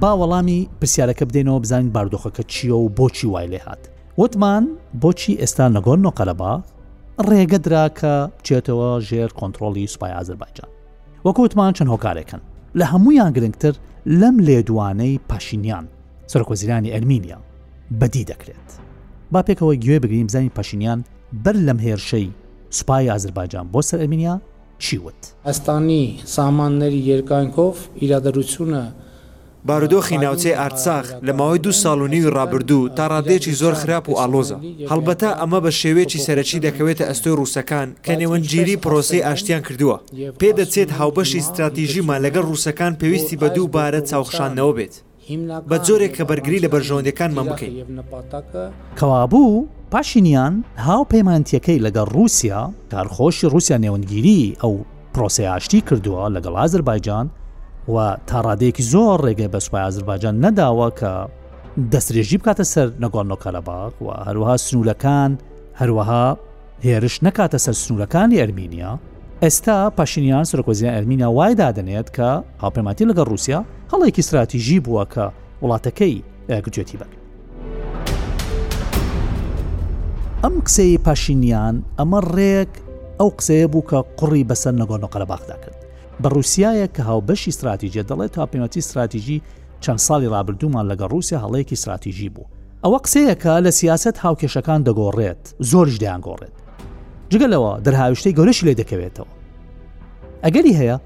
با 0.00 0.10
وەڵامی 0.20 0.60
پرسیارەکە 0.80 1.24
بدەینەوە 1.28 1.60
بزانین 1.62 1.92
باردۆخەکە 1.94 2.42
چییە 2.52 2.74
و 2.80 2.88
بۆچی 2.98 3.24
وای 3.30 3.48
لێ 3.52 3.60
هات. 3.68 3.82
وتمان 4.18 4.64
بۆچی 5.02 5.38
ئێستا 5.42 5.66
نەگۆن 5.76 5.98
نۆقەلەبا 6.06 6.52
ڕێگەدرا 7.28 7.84
کە 7.98 8.12
بچێتەوە 8.38 8.90
ژێر 9.08 9.30
کۆنتترۆلی 9.38 9.86
سوپای 9.92 10.14
ئازربایجان 10.16 10.70
وەکوتمان 11.26 11.72
چەند 11.76 11.90
هۆکارێکن 11.94 12.40
لە 12.78 12.84
هەمویان 12.92 13.30
گرنگتر 13.36 13.74
لەم 14.20 14.36
لێدوانەی 14.46 15.14
پاشینیان 15.30 15.84
سەرکۆزیرانی 16.32 16.92
ئەلمینیا 16.94 17.38
بەدی 18.00 18.24
دەکرێت 18.30 18.68
با 19.32 19.40
پێکەوە 19.46 19.74
گوێ 19.84 19.96
بگریم 20.02 20.28
زانی 20.34 20.48
پاشینیان 20.56 21.00
بەر 21.44 21.56
لەم 21.66 21.78
هێرشەی 21.86 22.28
سوپای 22.76 23.10
ئازربایجان 23.12 23.66
بۆ 23.72 23.80
سەر 23.88 23.98
ئەلمینیا 24.02 24.34
چیوت 24.84 25.20
ئەستانی 25.48 26.02
سامانەری 26.36 27.02
یێرگانکۆف 27.08 27.76
ئیرادەروچوونە 28.02 28.84
بارودۆخی 29.68 30.16
ناوچێ 30.24 30.52
ئارتساخ 30.60 31.04
لە 31.26 31.32
ماوەی 31.38 31.58
دو 31.60 31.72
ساڵ 31.72 31.98
و 32.04 32.06
نیوی 32.06 32.30
ڕابردوو 32.30 32.88
تا 32.96 33.04
ڕادێکی 33.12 33.50
زۆر 33.60 33.74
خراپ 33.80 34.08
و 34.08 34.14
ئالۆزە 34.20 34.56
هەڵبەتا 34.90 35.30
ئەمە 35.40 35.60
بە 35.64 35.70
شێوێکی 35.80 36.22
سەرەکی 36.26 36.58
دەکەوێتە 36.66 37.04
ئەستۆی 37.08 37.36
ڕووسەکان 37.38 37.88
کە 38.04 38.12
نێوەنجیری 38.20 38.76
پرۆسی 38.84 39.24
ئاشتیان 39.26 39.62
کردووە 39.66 39.96
پێدەچێت 40.40 40.90
هاوبەشی 40.98 41.38
استراتیژیمان 41.42 42.22
لەگەڵ 42.26 42.44
ڕووسەکان 42.50 42.92
پێویستی 43.00 43.36
بە 43.42 43.46
دوو 43.54 43.68
بارە 43.74 44.00
چاوخشانەوە 44.10 44.72
بێت 44.78 44.94
بە 45.70 45.76
جۆرێک 45.86 46.12
کە 46.18 46.24
بەرگری 46.28 46.62
لە 46.64 46.68
بەرژۆندەکانمان 46.74 47.46
بکەین 47.52 47.74
کەوابوو 48.98 49.64
پاشینیان 49.92 50.54
هاو 50.86 51.04
پەیمانتیەکەی 51.12 51.82
لەگەڵ 51.86 52.06
رووسیا 52.16 52.60
کارخۆشی 52.92 53.50
رووسیا 53.52 53.76
نێوەنگیری 53.84 54.56
ئەو 54.60 54.72
پرۆسەیاشتی 55.14 55.80
کردووە 55.88 56.22
لەگەڵ 56.36 56.54
ئازربایجان 56.60 57.26
و 57.92 58.16
تاڕادەیەکی 58.30 58.82
زۆر 58.92 59.18
ڕێگەی 59.26 59.50
بە 59.52 59.58
سوپای 59.64 59.82
ئازربایجان 59.84 60.34
نەداوە 60.44 60.88
کە 61.00 61.12
دەستێژی 61.92 62.36
بکاتە 62.40 62.64
سەر 62.74 62.88
نەگۆڕنۆ 63.02 63.36
کەرەباغ 63.44 63.92
و 64.04 64.08
هەروەها 64.28 64.56
سنوولەکان 64.64 65.32
هەروەها 65.80 66.26
هێرش 66.84 67.16
نەکاتە 67.26 67.58
سەر 67.64 67.74
سنوولەکانی 67.82 68.36
ئەرمینیا 68.40 68.92
ئێستا 69.44 69.76
پاشینیان 69.96 70.44
سرکۆزیان 70.50 70.92
ئەرمینیا 70.96 71.28
وای 71.36 71.54
دادنێت 71.62 72.08
کە 72.16 72.28
هاوپەیماتی 72.62 73.04
لەگە 73.10 73.22
رووسیا 73.30 73.60
هەڵێکی 73.92 74.18
استراتیژی 74.22 74.80
بووە 74.84 75.04
کە 75.14 75.24
وڵاتەکەی 75.64 76.16
گوجێتی 76.64 76.96
بکە 77.00 77.18
ئەم 80.44 80.54
قسەی 80.66 80.98
پاشینیان 81.06 81.74
ئەمە 81.98 82.20
ڕێک 82.36 82.72
ئەو 83.20 83.28
قسەیە 83.38 83.66
بوو 83.72 83.82
کە 83.90 83.98
قڕی 84.20 84.44
بەسەر 84.50 84.72
نەگۆنۆ 84.80 85.08
قەرەباخدا 85.14 85.56
کرد 85.64 85.83
بە 86.22 86.26
رووسایە 86.28 86.86
کە 86.96 87.00
هاوبەشی 87.02 87.48
استراتیژیە 87.50 88.02
دەڵێت 88.10 88.32
تاپەتی 88.32 88.78
استراتیژی 88.78 89.42
چەند 89.84 89.98
ساڵی 90.02 90.28
ڕابردوومان 90.32 90.86
لەگە 90.94 91.02
رووسیا 91.12 91.38
هەڵەیەکی 91.40 91.72
استراتیژی 91.74 92.28
بوو 92.34 92.46
ئەوە 92.84 92.98
قسەیەکە 93.04 93.54
لە 93.66 93.70
سیاست 93.78 94.16
هاوکێشەکان 94.24 94.80
دەگۆڕێت 94.86 95.42
زۆرش 95.70 95.96
دەیان 96.02 96.20
گۆڕێت 96.26 96.54
جگەلەوە 97.32 97.72
دەرهاویشتەی 97.86 98.36
گەورەشی 98.38 98.64
لێ 98.68 98.74
دەکەوێتەوە 98.80 99.26
ئەگەری 100.44 100.78
هەیە 100.80 100.96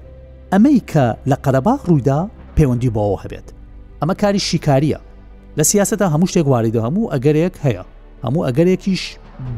ئەمەی 0.51 0.79
کە 0.91 1.05
لە 1.29 1.35
قەرەباخ 1.45 1.81
ڕوویدا 1.89 2.19
پەیوەندی 2.57 2.91
بۆەوە 2.95 3.17
هەبێت 3.23 3.47
ئەمە 4.01 4.15
کاری 4.21 4.39
شیکاریە 4.49 4.99
لە 5.57 5.63
سیاستە 5.71 6.05
هەموو 6.13 6.29
شتێک 6.31 6.47
واریدا 6.51 6.81
هەموو 6.87 7.11
ئەگەرێک 7.13 7.55
هەیە 7.65 7.83
هەموو 8.25 8.45
ئەگەرێکیش 8.47 9.03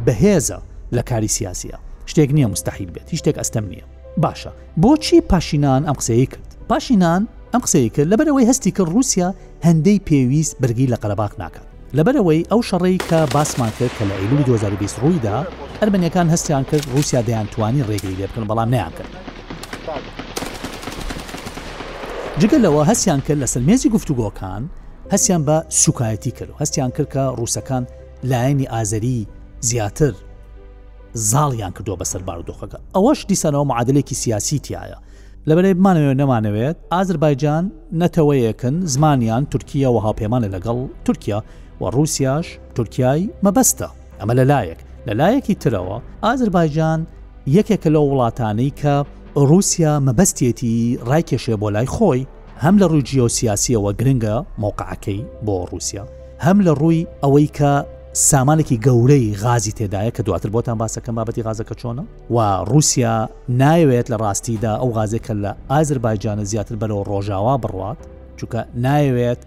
بەهێزە 0.06 0.58
لە 0.96 1.02
کاری 1.10 1.28
سیاسیە 1.38 1.78
شتێک 2.12 2.30
نییە 2.38 2.48
مستحیل 2.54 2.90
بێت 2.96 3.08
هیچ 3.12 3.20
شتێک 3.24 3.38
ئەستەم 3.42 3.66
نییە 3.72 3.86
باشە 4.24 4.52
بۆچی 4.82 5.22
پاشینان 5.30 5.86
ئەم 5.86 5.96
قسەیە 5.98 6.26
کرد 6.28 6.48
پاشینان 6.70 7.28
ئەم 7.54 7.62
قسەیە 7.66 7.90
کرد 7.96 8.10
لەبەرەوەی 8.14 8.48
هەستی 8.50 8.72
کە 8.72 8.80
رووسیا 8.92 9.30
هەندەی 9.66 10.02
پێویست 10.10 10.56
برگی 10.60 10.88
لە 10.88 10.96
قەرەباق 11.04 11.34
ناکات 11.42 11.66
لەبەرەوەی 11.98 12.46
ئەو 12.52 12.62
شەڕێی 12.70 13.00
کە 13.10 13.20
باسمان 13.36 13.72
کرد 13.80 13.90
کە 13.98 14.04
لە 14.10 14.14
ئەیلولی 14.20 14.44
2020 14.48 15.00
ڕوویدا 15.04 15.38
ئەرمنیەکان 15.82 16.28
هەستیان 16.34 16.64
کرد 16.70 16.86
رووسیا 16.94 17.22
دەیانتوانی 17.28 17.84
ڕێگری 17.90 18.18
لێ 18.20 18.26
بکەن 18.30 18.46
بەڵام 18.50 18.68
نیان 18.74 18.92
کرد. 18.98 19.14
جگەلەوە 22.42 22.84
هەستیان 22.90 23.22
کرد 23.26 23.40
لە 23.44 23.46
سلمێزی 23.54 23.90
گفتوگۆکان 23.96 24.62
هەستیان 25.14 25.42
بە 25.48 25.56
سوکایەتی 25.84 26.32
کرد 26.38 26.50
و 26.50 26.58
هەستیان 26.62 26.92
کرد 26.96 27.10
کە 27.14 27.24
ڕووسەکان 27.40 27.84
لایەنی 28.30 28.68
ئازەری 28.74 29.28
زیاتر 29.70 30.14
زاڵیان 31.14 31.72
کردو 31.76 31.96
بەسەر 32.02 32.22
بارودۆخەکە 32.28 32.78
ئەوەش 32.96 33.20
دیسانەوە 33.32 33.66
معادلێکی 33.72 34.16
سیاسی 34.22 34.60
تایە 34.66 34.98
لەبەرێ 35.50 35.72
بمانەوێت 35.78 36.18
نەمانەوێت 36.22 36.78
ئازربایجان 36.92 37.66
نەتەوەیەکن 38.02 38.76
زمانیان 38.94 39.44
تورکیا 39.52 39.90
و 39.92 39.98
هاپەیمانە 40.06 40.48
لەگەڵ 40.56 40.78
تورکیا 41.06 41.40
و 41.82 41.84
رووسیاش 41.96 42.48
تورکیای 42.76 43.30
مەبەستە 43.46 43.88
ئەمە 44.20 44.34
لەلایەک 44.40 44.80
لەلایەکی 45.08 45.56
ترەوە 45.64 45.98
ئازربایجان 46.26 47.00
یەکێکە 47.58 47.90
لە 47.96 48.00
وڵاتانی 48.08 48.70
کە 48.82 48.94
رووسیا 49.50 49.94
مەبەستێتی 50.08 50.76
ڕایکێشێ 51.10 51.56
بۆ 51.62 51.68
لای 51.76 51.88
خۆی 51.96 52.22
هەم 52.64 52.76
لە 52.82 52.86
ڕووی 52.92 53.06
جیۆسیاسیەوە 53.10 53.92
گرنگە 54.00 54.36
مۆقعەکەی 54.62 55.20
بۆ 55.46 55.58
رووسیا 55.72 56.04
هەم 56.46 56.58
لە 56.66 56.72
ڕووی 56.80 57.08
ئەوەی 57.24 57.48
کە 57.58 57.74
سامانێکی 58.14 58.78
گەورەی 58.86 59.38
غازی 59.42 59.72
تێدایە 59.72 60.12
کە 60.18 60.22
دواتر 60.24 60.50
بۆتان 60.50 60.78
باسەکەم 60.80 61.16
بابەتی 61.18 61.44
غازەکە 61.46 61.76
چۆنە 61.82 62.04
و 62.32 62.38
رووسیا 62.70 63.14
نایوێت 63.62 64.08
لە 64.12 64.18
ڕاستیدا 64.22 64.74
ئەو 64.82 64.90
غازێکە 64.98 65.32
لە 65.44 65.52
ئازربایجانە 65.72 66.44
زیاتر 66.44 66.76
بەرەوە 66.82 67.06
ڕۆژاوا 67.10 67.56
بڕوات 67.64 68.00
چونکە 68.40 68.60
نایوێت 68.86 69.38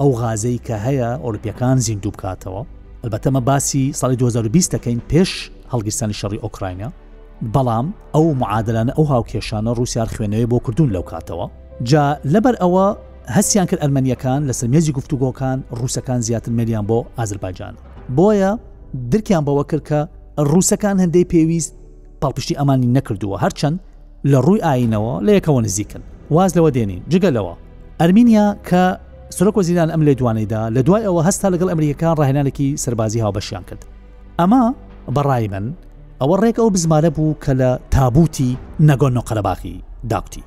ئەو 0.00 0.10
غازەی 0.20 0.58
کە 0.66 0.76
هەیە 0.86 1.10
ئۆلیمپیەکان 1.24 1.76
زیندوو 1.86 2.12
بکاتەوە 2.14 2.62
ئەلبەتەمە 3.04 3.40
باسی 3.48 3.92
ساڵی 4.00 4.16
2020 4.16 4.76
دەکەین 4.76 5.00
پێش 5.10 5.30
هەڵگیستانی 5.72 6.16
شەڕی 6.20 6.42
ئۆکراینە 6.44 6.88
بەڵام 7.54 7.86
ئەو 8.14 8.26
معادلانە 8.40 8.92
ئەو 8.96 9.04
هاوکێشانە 9.12 9.72
رووسار 9.78 10.06
خوێنەوەی 10.14 10.48
بۆ 10.52 10.58
کردوون 10.66 10.90
لەو 10.96 11.04
کاتەوە 11.10 11.46
جا 11.90 12.06
لەبەر 12.32 12.54
ئەوە 12.62 12.86
هەستیان 13.36 13.66
کرد 13.70 13.80
ئەلمەنیەکان 13.84 14.40
لە 14.48 14.52
سمێزی 14.60 14.92
گفتوگۆکان 14.98 15.58
ڕووسەکان 15.78 16.20
زیاتر 16.26 16.50
ملیان 16.58 16.84
بۆ 16.90 16.98
ئازربایجانە 17.18 17.78
بۆیە 18.16 18.50
درکیان 19.10 19.44
بەوە 19.48 19.64
کرد 19.72 19.84
کە 19.88 19.98
ڕووسەکان 20.50 20.96
هەندەی 21.02 21.26
پێویست 21.32 21.74
پاڵپشتی 22.24 22.54
ئەمانی 22.58 22.92
نەکردووە 22.98 23.36
هەرچەند 23.42 23.76
لە 24.30 24.38
ڕووی 24.46 24.60
ئاینەوە 24.64 25.14
لە 25.26 25.32
یەکەوە 25.40 25.60
نزیکن 25.66 26.00
واز 26.34 26.50
لەوە 26.56 26.70
دێنین 26.76 27.00
جگەلەوە 27.12 27.54
ئەرمینیا 28.00 28.46
کە 28.68 28.82
سرۆک 29.36 29.56
وەزیران 29.58 29.90
ئەم 29.92 30.02
لێ 30.06 30.12
دوانیدا 30.20 30.62
لە 30.76 30.80
دوای 30.86 31.04
ئەوە 31.06 31.20
هەستا 31.28 31.48
لەگەڵ 31.54 31.68
ئەمریکەکان 31.72 32.16
ڕاهێنانێکی 32.20 32.68
سەربازی 32.82 33.20
هاوبەشیان 33.24 33.64
کرد 33.68 33.82
ئەمە 34.40 34.62
بەڕای 35.16 35.48
من 35.52 35.66
ئەوە 36.20 36.36
ڕێک 36.42 36.56
ئەو 36.60 36.68
بزمارە 36.74 37.10
بوو 37.16 37.34
کە 37.44 37.52
لە 37.60 37.70
تابوتی 37.94 38.58
نەگۆن 38.88 39.16
و 39.18 39.24
قەرباخی 39.28 39.76
داکتی 40.10 40.42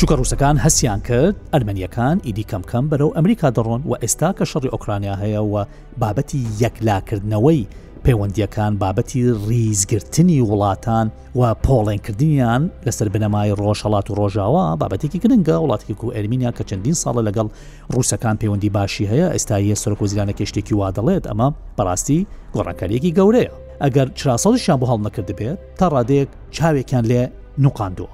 چووکە 0.00 0.16
ڕووسەکان 0.20 0.56
هەسیان 0.66 1.00
کرد 1.08 1.34
ئەرمەنیەکان 1.52 2.16
ئیدی 2.26 2.44
کەمکەم 2.50 2.84
بەرەو 2.90 3.10
ئەمریکا 3.16 3.48
دەڕۆن 3.56 3.80
و 3.90 3.92
ئێستا 4.02 4.30
کە 4.38 4.44
شەڕی 4.52 4.70
ئۆکرانیا 4.74 5.14
هەیە 5.22 5.40
و 5.52 5.54
بابەتی 6.02 6.40
یەکلاکردنەوەی 6.62 7.62
پەیوەندیەکان 8.04 8.72
بابەتی 8.82 9.20
ریزگرتنی 9.48 10.38
وڵاتان 10.50 11.06
و 11.38 11.42
پۆڵێنکردنیان 11.64 12.62
لەسەر 12.86 13.08
بنەمای 13.14 13.50
ڕۆژهڵات 13.62 14.06
و 14.10 14.14
ڕۆژاوە 14.20 14.64
بابەتێکی 14.80 15.18
گرنگە 15.24 15.56
وڵاتێک 15.62 16.00
و 16.04 16.12
ئەرمینیا 16.16 16.50
کە 16.58 16.62
چەندین 16.68 16.96
ساڵە 17.02 17.22
لەگەڵ 17.28 17.48
ڕووسەکان 17.94 18.36
پەیوەندی 18.40 18.70
باشی 18.76 19.04
هەیە 19.12 19.28
ئێستا 19.34 19.56
یە 19.70 19.74
سەرک 19.82 19.98
و 20.02 20.06
زیرانە 20.10 20.34
کشتێکی 20.40 20.74
وا 20.78 20.88
دەڵێت 20.96 21.24
ئەمە 21.30 21.48
بەڕاستی 21.76 22.20
گۆڕانکاریەکی 22.54 23.10
گەورەیە 23.18 23.50
ئەگەر 23.84 24.06
چراسەڵیشیان 24.18 24.78
بۆ 24.80 24.86
هەڵ 24.92 25.00
نەکرد 25.06 25.30
بێت 25.38 25.58
تا 25.78 25.86
ڕادەیەک 25.94 26.28
چاوێکیان 26.56 27.04
لێ 27.10 27.22
نوقااندووە 27.64 28.12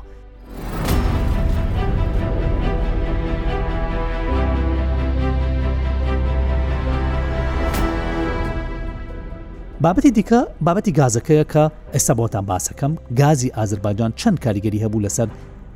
بابەتی 9.85 10.13
دیکە 10.23 10.41
بابەتی 10.67 10.91
گازەکەیە 10.99 11.45
کە 11.53 11.65
ئێستا 11.95 12.13
بۆتان 12.21 12.45
باسەکەم 12.51 12.93
گازی 13.21 13.49
ئازربایجان 13.59 14.11
چەند 14.21 14.39
کاریگەری 14.45 14.81
هەبوو 14.85 15.01
لەسەر 15.07 15.29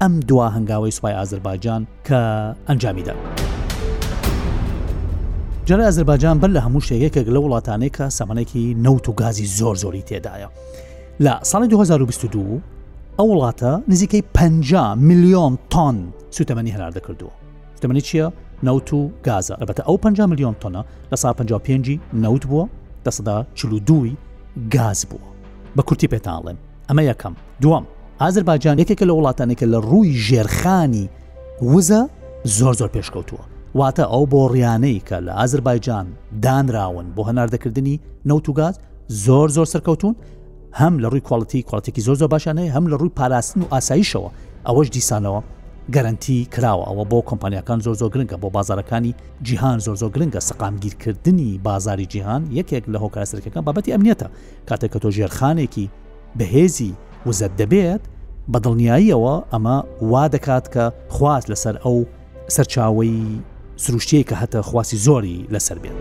ئەم 0.02 0.12
دوا 0.28 0.46
هەنگاوی 0.56 0.90
سوپای 0.96 1.14
ئازربایجان 1.18 1.82
کە 2.08 2.16
ئەنجامیدا. 2.68 3.14
جارە 5.68 5.82
ئازربایجان 5.88 6.36
بەر 6.42 6.50
لە 6.56 6.60
هەموو 6.66 6.80
شەیەکێک 6.88 7.26
لە 7.34 7.40
وڵاتانەیە 7.44 7.90
کە 7.96 8.04
سەمانێکی 8.18 8.64
نەوت 8.84 9.04
و 9.08 9.12
گازی 9.12 9.46
زۆر 9.58 9.76
زۆری 9.76 10.02
تێدایە. 10.08 10.48
لە 11.24 11.32
ساڵی 11.50 11.68
2022 11.68 12.60
ئەو 13.18 13.28
وڵاتە 13.28 13.70
نزیکەی 13.88 14.22
50 14.34 14.94
میلیۆن 14.94 15.54
تۆن 15.72 15.96
سوتەمەنی 16.36 16.72
هەنار 16.76 16.90
دەکردووە. 16.96 17.32
سوتەمەنی 17.76 18.00
چییە؟ 18.04 18.32
نەوت 18.62 18.92
و 18.94 19.10
گازە 19.24 19.54
ئەبەتە 19.60 19.82
ئەو 19.88 19.96
50 19.96 20.26
میلیۆن 20.26 20.54
تۆنە 20.60 21.12
لە 21.12 21.14
سا 21.16 21.32
55 21.32 21.98
نەوت 22.12 22.44
بووە 22.46 22.68
لە 23.08 23.12
سەدا 23.12 23.44
چلو 23.54 23.78
دووی 23.80 24.16
گاز 24.72 25.06
بووە 25.10 25.28
بە 25.78 25.82
کورتی 25.84 26.06
پێتاڵێن 26.08 26.56
ئەمە 26.88 27.02
یەکەم 27.10 27.32
دوم 27.62 27.84
ئازربایجان 28.20 28.78
یەکێکە 28.82 29.02
لە 29.02 29.12
وڵاتانێکە 29.14 29.66
لە 29.72 29.78
ڕووی 29.90 30.14
ژێرخانی 30.26 31.10
وزە 31.62 32.00
زۆر 32.58 32.74
زۆر 32.80 32.90
پێشکەوتووە 32.96 33.42
واتە 33.78 34.04
ئەو 34.12 34.24
بۆ 34.32 34.40
ڕیانەی 34.54 35.00
کە 35.08 35.16
لە 35.26 35.32
ئازربایجان 35.38 36.06
دانراون 36.42 37.06
بۆ 37.16 37.22
هەناردەکردنی 37.28 38.00
نەوتوگاز 38.28 38.74
زۆر 39.24 39.48
زۆر 39.56 39.66
سەرکەوتون 39.72 40.14
هەم 40.80 40.94
لە 41.02 41.06
ڕووی 41.12 41.24
کوڵەتی 41.28 41.60
کوڵاتێکی 41.68 42.02
زۆر 42.06 42.16
زۆر 42.20 42.28
باشانەیە 42.34 42.74
هەم 42.76 42.84
لە 42.92 42.96
ڕووی 43.00 43.12
پاراستن 43.18 43.60
و 43.62 43.70
ئاساییشەوە 43.74 44.30
ئەوەش 44.66 44.88
دیسانەوە 44.96 45.40
گەرنتی 45.94 46.38
کراوە 46.54 46.84
ئەوە 46.90 47.04
بۆ 47.10 47.18
کۆمپانیەکان 47.30 47.78
زۆر 47.84 47.94
زۆر 48.00 48.08
گرنگە 48.14 48.34
بۆ 48.42 48.48
بازارەکانی 48.56 49.12
جیهان 49.46 49.78
زۆر 49.86 49.96
زۆر 50.00 50.10
گرنگە 50.14 50.38
سەقامگیرکردنی 50.48 51.50
بازاری 51.66 52.06
جیهان 52.12 52.42
یەکێک 52.58 52.84
لە 52.92 52.98
هۆکارسەرەکەەکان 53.04 53.62
بابەتی 53.66 53.92
ئەمنیەتە 53.94 54.28
کاتێک 54.68 54.90
کە 54.92 54.98
تۆ 55.02 55.08
ژێرخانێکی 55.16 55.86
بەهێزی 56.38 56.92
وزت 57.28 57.52
دەبێت 57.60 58.02
بە 58.52 58.58
دڵنیاییەوە 58.64 59.36
ئەمە 59.52 59.76
وا 60.10 60.24
دەکات 60.34 60.64
کە 60.74 60.84
خواست 61.14 61.46
لەسەر 61.52 61.74
ئەو 61.84 61.96
سەرچاوی 62.54 63.16
سروشتەیە 63.84 64.24
کە 64.28 64.34
هەتە 64.42 64.56
خواستی 64.68 64.96
زۆری 65.06 65.46
لەسەر 65.54 65.78
بێت. 65.84 65.98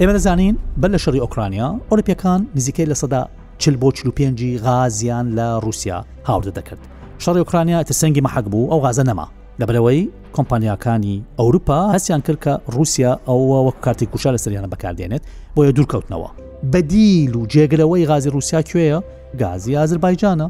ئێمە 0.00 0.12
دەزانین 0.16 0.54
بەر 0.80 0.90
لە 0.94 0.98
شەڕی 1.04 1.20
ئۆکرانیا 1.24 1.68
ئۆلیپیەکان 1.90 2.40
نزیکەی 2.56 2.86
لە 2.86 2.94
سەدا 3.02 3.22
چل 3.58 3.76
بۆ 3.76 3.92
چلو 3.92 4.10
پێنجی 4.20 4.58
غازیان 4.62 5.34
لە 5.38 5.60
رووسیا 5.62 6.04
هاوردە 6.26 6.48
دەکرد 6.58 6.80
شەڕی 7.24 7.36
ئوکرانیا 7.42 7.78
تە 7.88 7.92
سەنگی 8.00 8.20
مەحەک 8.26 8.46
بوو 8.50 8.70
ئەو 8.70 8.80
غازە 8.92 9.04
نەما 9.08 9.26
لەبەرەوەی 9.62 10.08
کۆمپانیاکانی 10.36 11.24
ئەوروپا 11.38 11.80
هەستیان 11.96 12.20
کرد 12.26 12.38
کە 12.44 12.52
رووسیا 12.74 13.12
ئەوە 13.28 13.58
وەک 13.66 13.76
کارتی 13.84 14.06
کوشە 14.14 14.26
لە 14.26 14.36
سریانە 14.44 14.68
بەکاردێنێت 14.74 15.22
بۆیە 15.56 15.72
دوورکەوتنەوە 15.76 16.30
بەدیل 16.72 17.34
و 17.36 17.46
جێگرەوەی 17.52 18.06
غازی 18.10 18.30
رووسیا 18.30 18.62
کوێیە 18.62 18.98
گازی 19.40 19.76
ئازربایجانە 19.78 20.48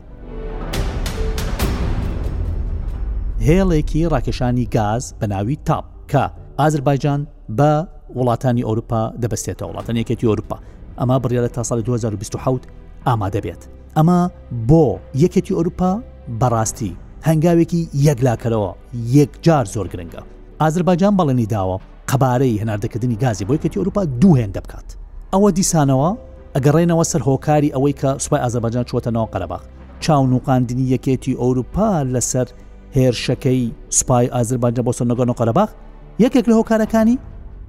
هێڵێکی 3.47 4.09
ڕاکێشانی 4.12 4.67
گاز 4.77 5.14
بە 5.21 5.25
ناوی 5.27 5.57
تاپ 5.67 5.85
کە 6.12 6.25
ئازربایجان 6.61 7.27
بە 7.59 7.71
وڵاتانی 8.19 8.64
ئەوروپا 8.67 9.03
دەبستێتە 9.23 9.64
وڵاتان 9.69 9.95
یەکێتی 9.97 10.27
ئەوروپا 10.27 10.59
ئەما 10.99 11.17
بڕیاە 11.23 11.49
تا 11.55 11.62
ساڵی 11.64 11.83
2020 11.83 12.84
ئامادە 13.11 13.40
بێت 13.45 13.62
ئەمە 13.97 14.21
بۆ 14.69 14.85
یەکەتی 15.25 15.55
ئەوروپا 15.57 15.90
بەڕاستی 16.40 16.93
هەنگاوێکی 17.29 17.83
یەکلاکەرەوە 18.07 18.71
یەکجار 19.17 19.64
زۆر 19.75 19.87
گرنگە 19.93 20.21
ئازربایجان 20.61 21.12
بەڵێنی 21.19 21.51
داوە 21.55 21.77
قەبارەی 22.11 22.61
هەناردەکردنی 22.62 23.17
گازی 23.25 23.45
بۆ 23.49 23.53
یەکەتی 23.57 23.79
ئەوروپا 23.81 24.03
دوو 24.21 24.37
هێن 24.40 24.53
دەبکات 24.57 24.88
ئەوە 25.33 25.49
دیسانەوە 25.59 26.11
ئەگەڕێنەوە 26.55 27.05
سەر 27.11 27.23
هۆکاری 27.29 27.73
ئەوەی 27.75 27.95
کە 28.01 28.11
سوپای 28.25 28.43
ئازەباجان 28.45 28.85
چوەتەنەوە 28.90 29.31
قەرەباخ 29.33 29.62
چاو 30.05 30.23
نوقااندنی 30.33 30.85
یەکێتی 30.95 31.38
ئەوروپا 31.43 31.88
لەسەر 32.14 32.49
هێرشەکەی 32.97 33.61
سوپای 33.99 34.27
ئازربایجان 34.35 34.85
بۆ 34.87 34.93
سەرنەگەن 34.99 35.29
و 35.31 35.38
قەرەباخ 35.40 35.71
یەکێک 36.25 36.45
لە 36.51 36.55
هۆکارەکانی 36.59 37.17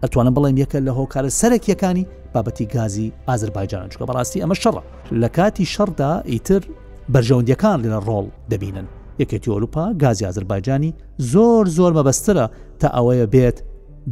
ئەتوانم 0.03 0.33
بڵێم 0.37 0.55
یەکە 0.63 0.77
لە 0.87 0.91
هۆکارە 0.99 1.29
سەرەکیەکانی 1.39 2.05
بابەتی 2.35 2.65
گازی 2.73 3.07
ئازربایجان 3.29 3.87
چکە 3.93 4.03
بەڕاستی 4.09 4.39
ئەمە 4.43 4.55
شەڕە 4.63 4.81
لە 5.21 5.27
کاتی 5.37 5.65
شەردا 5.73 6.11
ئیتر 6.31 6.61
بەرژەوندەکان 7.13 7.77
لە 7.93 7.97
ڕۆڵ 8.07 8.25
دەبینن 8.51 8.87
یەکێتی 9.21 9.51
ئۆلوپا 9.51 9.85
گازی 10.03 10.25
ئازربایجانی 10.27 10.91
زۆر 11.31 11.65
زۆر 11.77 11.91
مەبەسترە 11.97 12.45
تا 12.79 12.87
ئەوەیە 12.95 13.27
بێت 13.33 13.57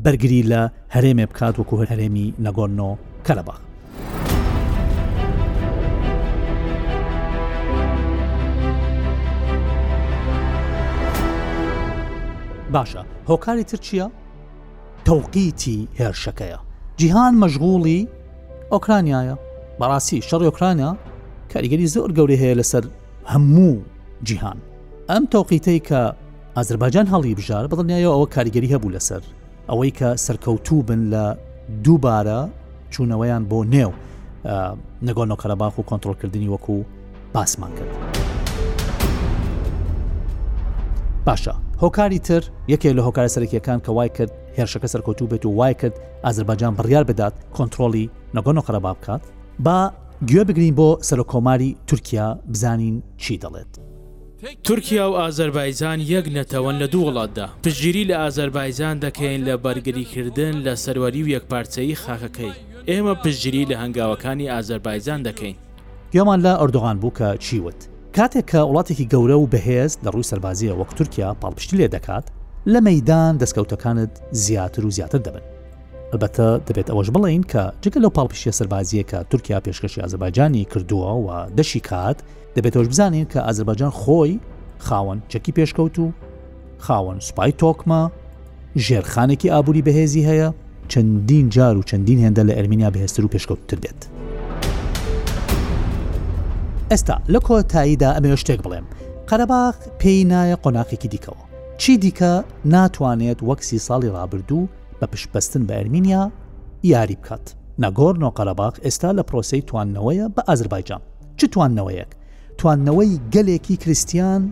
بەرگری 0.03 0.41
لە 0.51 0.61
هەرێمێ 0.95 1.25
بکات 1.31 1.55
وەکو 1.59 1.75
هەرێمی 1.91 2.27
نەگۆنۆ 2.45 2.91
کەلەباخ. 3.27 3.59
باشە 12.73 13.01
هۆکاری 13.29 13.63
تر 13.69 13.77
چییە؟ 13.85 14.07
تەوقیتی 15.05 15.77
هێرشەکەیە 15.99 16.59
جیهان 17.01 17.33
مەژغوڵی 17.41 17.99
ئۆکرانیایە 18.75 19.35
بەڕاستی 19.79 20.23
شەڕی 20.29 20.45
ئۆکرانیا 20.49 20.91
کاریگەری 21.53 21.87
زۆر 21.95 22.09
گەوری 22.17 22.37
هەیە 22.43 22.55
لەسەر 22.59 22.83
هەموو 23.31 23.73
جیهان 24.27 24.57
ئەم 25.09 25.23
تۆقیتەی 25.33 25.79
کە 25.87 26.01
ئازربایجان 26.57 27.05
هەڵی 27.13 27.35
بژار 27.39 27.65
بڵنیایە 27.71 28.09
ئەوە 28.15 28.27
کاریگەری 28.35 28.73
هەبوو 28.73 28.91
لەسەر 28.97 29.21
ئەوەی 29.69 29.91
کە 29.99 30.09
سەرکەوتوو 30.25 30.83
بن 30.87 31.01
لە 31.13 31.23
دووبارە 31.83 32.41
چوونەوەیان 32.93 33.43
بۆ 33.49 33.59
نێو 33.75 33.91
نەگۆنۆکەرەباخ 35.07 35.73
و 35.79 35.83
کۆنتترۆلکردنی 35.89 36.47
وەکو 36.53 36.75
باسمان 37.35 37.71
کرد. 37.77 37.91
باشە 41.27 41.53
هۆکاری 41.81 42.19
تر 42.19 42.41
یەکێک 42.73 42.93
لە 42.97 43.01
هۆکارە 43.07 43.29
سەرکیەکان 43.35 43.79
کە 43.85 43.89
وای 43.89 44.09
کرد 44.09 44.31
هێرشەکە 44.57 44.85
سەرکەوتوو 44.93 45.27
بێت 45.31 45.43
و 45.45 45.49
وای 45.59 45.73
کرد 45.81 45.95
ئازربایجان 46.25 46.73
بڕیار 46.77 47.03
بدات 47.11 47.33
کۆنتترۆلی 47.57 48.09
نەگۆن 48.35 48.57
و 48.57 48.61
قەرەبا 48.67 48.91
بکات 48.99 49.21
با 49.65 49.77
گوێ 50.29 50.43
بگرین 50.47 50.75
بۆ 50.79 50.89
سەرۆکۆماری 51.07 51.69
تورکیا 51.87 52.27
بزانین 52.53 52.95
چی 53.17 53.39
دەڵێت. 53.43 53.73
تورکیا 54.63 55.09
و 55.11 55.13
ئازربایزان 55.21 55.99
یەک 56.13 56.25
نەتەوەن 56.35 56.77
لە 56.81 56.87
دوو 56.91 57.05
وڵاتدا 57.11 57.45
پشگیری 57.63 58.07
لە 58.07 58.11
ئازربایزان 58.15 58.95
دەکەین 59.03 59.39
لە 59.47 59.53
بەرگریکردن 59.65 60.53
لە 60.65 60.73
سەروەری 60.85 61.21
و 61.23 61.29
یەکپارچەی 61.35 61.95
خاکەکەی 62.03 62.53
ئێمە 62.89 63.15
پشگیری 63.23 63.65
لە 63.69 63.75
هەنگاوەکانی 63.81 64.49
ئازربایزان 64.53 65.21
دەکەین 65.27 65.55
گوێمان 66.13 66.39
لە 66.45 66.51
ئەردوغان 66.59 66.97
بوو 67.01 67.11
کە 67.19 67.37
چیوت 67.45 67.79
کاتێک 68.17 68.45
کە 68.51 68.59
وڵاتێکی 68.71 69.07
گەورە 69.13 69.35
و 69.39 69.47
بەهێز 69.53 69.91
لە 70.05 70.09
ڕووی 70.13 70.27
سەربازیە 70.31 70.73
وەک 70.79 70.91
تورکیا 70.97 71.29
پاڵپشتی 71.41 71.73
لێ 71.77 71.87
دەکات 71.95 72.25
لە 72.71 72.79
مەدان 72.87 73.33
دەستکەوتەکانت 73.41 74.09
زیاتر 74.43 74.85
و 74.87 74.91
زیاتر 74.97 75.19
دەبن 75.25 75.41
ئەلبەتە 76.13 76.49
دەبێت 76.67 76.87
ئەوەش 76.91 77.09
بڵین 77.15 77.43
کە 77.51 77.63
جگە 77.83 77.97
لەو 78.03 78.11
پاڵپشیە 78.17 78.51
سەربازیە 78.59 79.03
کە 79.09 79.17
تورکیا 79.29 79.59
پێشکەشی 79.67 80.01
ئازەباجانی 80.03 80.63
کردووە 80.71 81.11
و 81.25 81.45
دەشی 81.57 81.79
کات 81.89 82.17
دەبێتەوەش 82.57 82.87
بزانین 82.91 83.25
کە 83.33 83.37
ئازربایجان 83.47 83.91
خۆی 84.01 84.33
خاوەن 84.87 85.17
چەکی 85.31 85.51
پێشکەوت 85.57 85.95
و 85.99 86.07
خاوەن 86.85 87.19
سوپای 87.27 87.51
تۆکمە 87.61 88.01
ژێرخانێکی 88.85 89.49
ئابووری 89.53 89.83
بەهێزی 89.87 90.27
هەیە 90.29 90.49
چەندین 90.91 91.47
جار 91.55 91.75
و 91.77 91.81
چەندین 91.89 92.19
هێندە 92.23 92.43
لە 92.49 92.53
ئەرمینیا 92.57 92.89
بەهێستر 92.95 93.19
و 93.19 93.27
پێشکەوتتر 93.33 93.77
دێت. 93.85 94.01
ئێستا 96.91 97.15
لە 97.33 97.39
کۆتاییدا 97.47 98.09
ئەمێ 98.15 98.27
شتێک 98.41 98.59
بڵێم 98.65 98.85
قەرەباخ 99.29 99.75
پێی 99.99 100.23
نایە 100.31 100.57
قۆناقێکی 100.65 101.09
دیکەوە 101.13 101.52
چی 101.81 101.97
دیکە 101.99 102.43
ناتوانێت 102.75 103.39
وەکسی 103.49 103.79
ساڵی 103.87 104.13
ڕابردوو 104.15 104.67
بە 105.01 105.05
پشبستن 105.07 105.67
بە 105.67 105.71
ئەرمینیا 105.77 106.31
یاری 106.83 107.15
بکات 107.15 107.45
نەگۆر 107.83 108.13
نۆقەرەباق 108.23 108.75
ئێستا 108.85 109.09
لە 109.17 109.23
پرۆسی 109.31 109.61
توانەوەیە 109.69 110.25
بە 110.35 110.41
ئازربایجان 110.49 111.01
چ 111.37 111.41
توانەوەیەک 111.53 112.11
توانەوەی 112.59 113.19
گەلێکی 113.33 113.75
کریسیان 113.83 114.43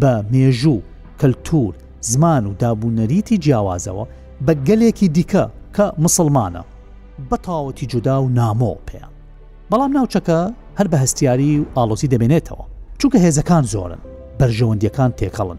بە 0.00 0.12
مێژوو 0.32 0.78
کەلتور 1.20 1.72
زمان 2.00 2.46
و 2.46 2.54
دابوونەریتی 2.60 3.36
جیاوازەوە 3.44 4.04
بە 4.46 4.52
گەلێکی 4.68 5.08
دیکە 5.16 5.44
کە 5.76 5.84
مسلمانە 5.98 6.64
بە 7.30 7.36
تاوەتی 7.46 7.86
جودا 7.90 8.20
و 8.22 8.28
نامۆ 8.28 8.74
پێیان 8.88 9.12
بەڵام 9.70 9.92
ناوچەکە 9.96 10.40
هەر 10.78 10.86
بە 10.92 10.94
هەستیاری 11.02 11.58
و 11.60 11.64
ئالۆسی 11.76 12.08
دەبێنێتەوە 12.12 12.64
چونکە 13.00 13.18
هێزەکان 13.24 13.64
زۆرن 13.72 14.00
بەرژەوەندیەکان 14.38 15.10
تێکەڵن 15.18 15.58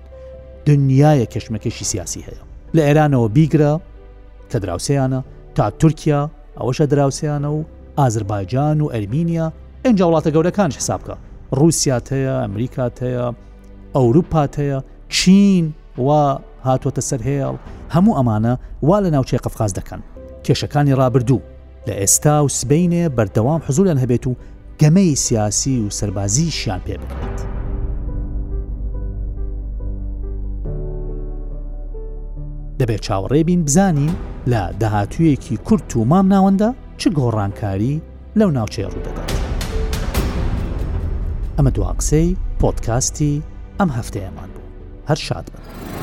دنیاە 0.66 1.26
کشمەکەشی 1.34 1.84
سیاسی 1.84 2.22
هەیە 2.26 2.40
لە 2.76 2.82
ئێرانەوە 2.88 3.30
بیگرە 3.36 3.72
کە 4.52 4.58
دراوسیانە 4.64 5.20
تا 5.56 5.70
تورکیا 5.80 6.32
ئەوەشە 6.58 6.86
دراوسیانە 6.92 7.48
و 7.58 7.64
ئازربایجان 8.00 8.82
و 8.82 8.90
ئەرمینیا 8.94 9.48
ئەنج 9.86 10.00
وڵاتە 10.02 10.30
گەورەکانش 10.36 10.78
حساب 10.80 11.02
بکە 11.02 11.16
رووسات 11.52 12.06
هەیە 12.14 12.36
ئەمریکات 12.44 12.96
هەیە 13.04 13.28
ئەوروپات 13.96 14.54
هەیە 14.62 14.80
چین 15.10 15.66
وا 15.98 16.40
هاتوۆتە 16.68 17.02
سەر 17.10 17.22
هێڵ 17.30 17.56
هەموو 17.96 18.18
ئەمانە 18.18 18.54
وا 18.88 18.98
لە 19.06 19.10
ناوچەی 19.16 19.40
قفقاز 19.46 19.72
دەکەن 19.80 20.02
کێشەکانی 20.46 20.98
ڕابردوو 21.00 21.42
لە 21.88 21.94
ئێستا 22.02 22.36
و 22.46 22.50
سبینێ 22.60 23.04
بەردەوام 23.18 23.62
حزولیان 23.68 24.00
هەبێت 24.04 24.26
و 24.28 24.34
گەمەی 24.82 25.16
سیاسی 25.18 25.80
و 25.80 25.90
سربازی 25.90 26.52
شیان 26.52 26.82
پێ 26.86 26.98
بکات. 26.98 27.55
دەبێت 32.82 33.02
چاوەڕێ 33.08 33.42
بین 33.48 33.62
بزانین 33.66 34.14
لە 34.52 34.64
داهاتوویەکی 34.82 35.58
کورت 35.68 35.90
و 35.96 36.00
مام 36.12 36.26
ناوەندە 36.34 36.70
چ 36.98 37.02
گۆڕانکاری 37.18 37.96
لەو 38.40 38.50
ناوچێ 38.58 38.84
ڕوودەدات. 38.92 39.30
ئەمە 41.58 41.72
دواقسەی 41.76 42.38
پۆتکاستی 42.62 43.34
ئەم 43.80 43.90
هەفتەیەمان 43.98 44.50
بوو 44.54 44.68
هەر 45.10 45.20
شاد 45.28 45.46
بن. 45.54 45.95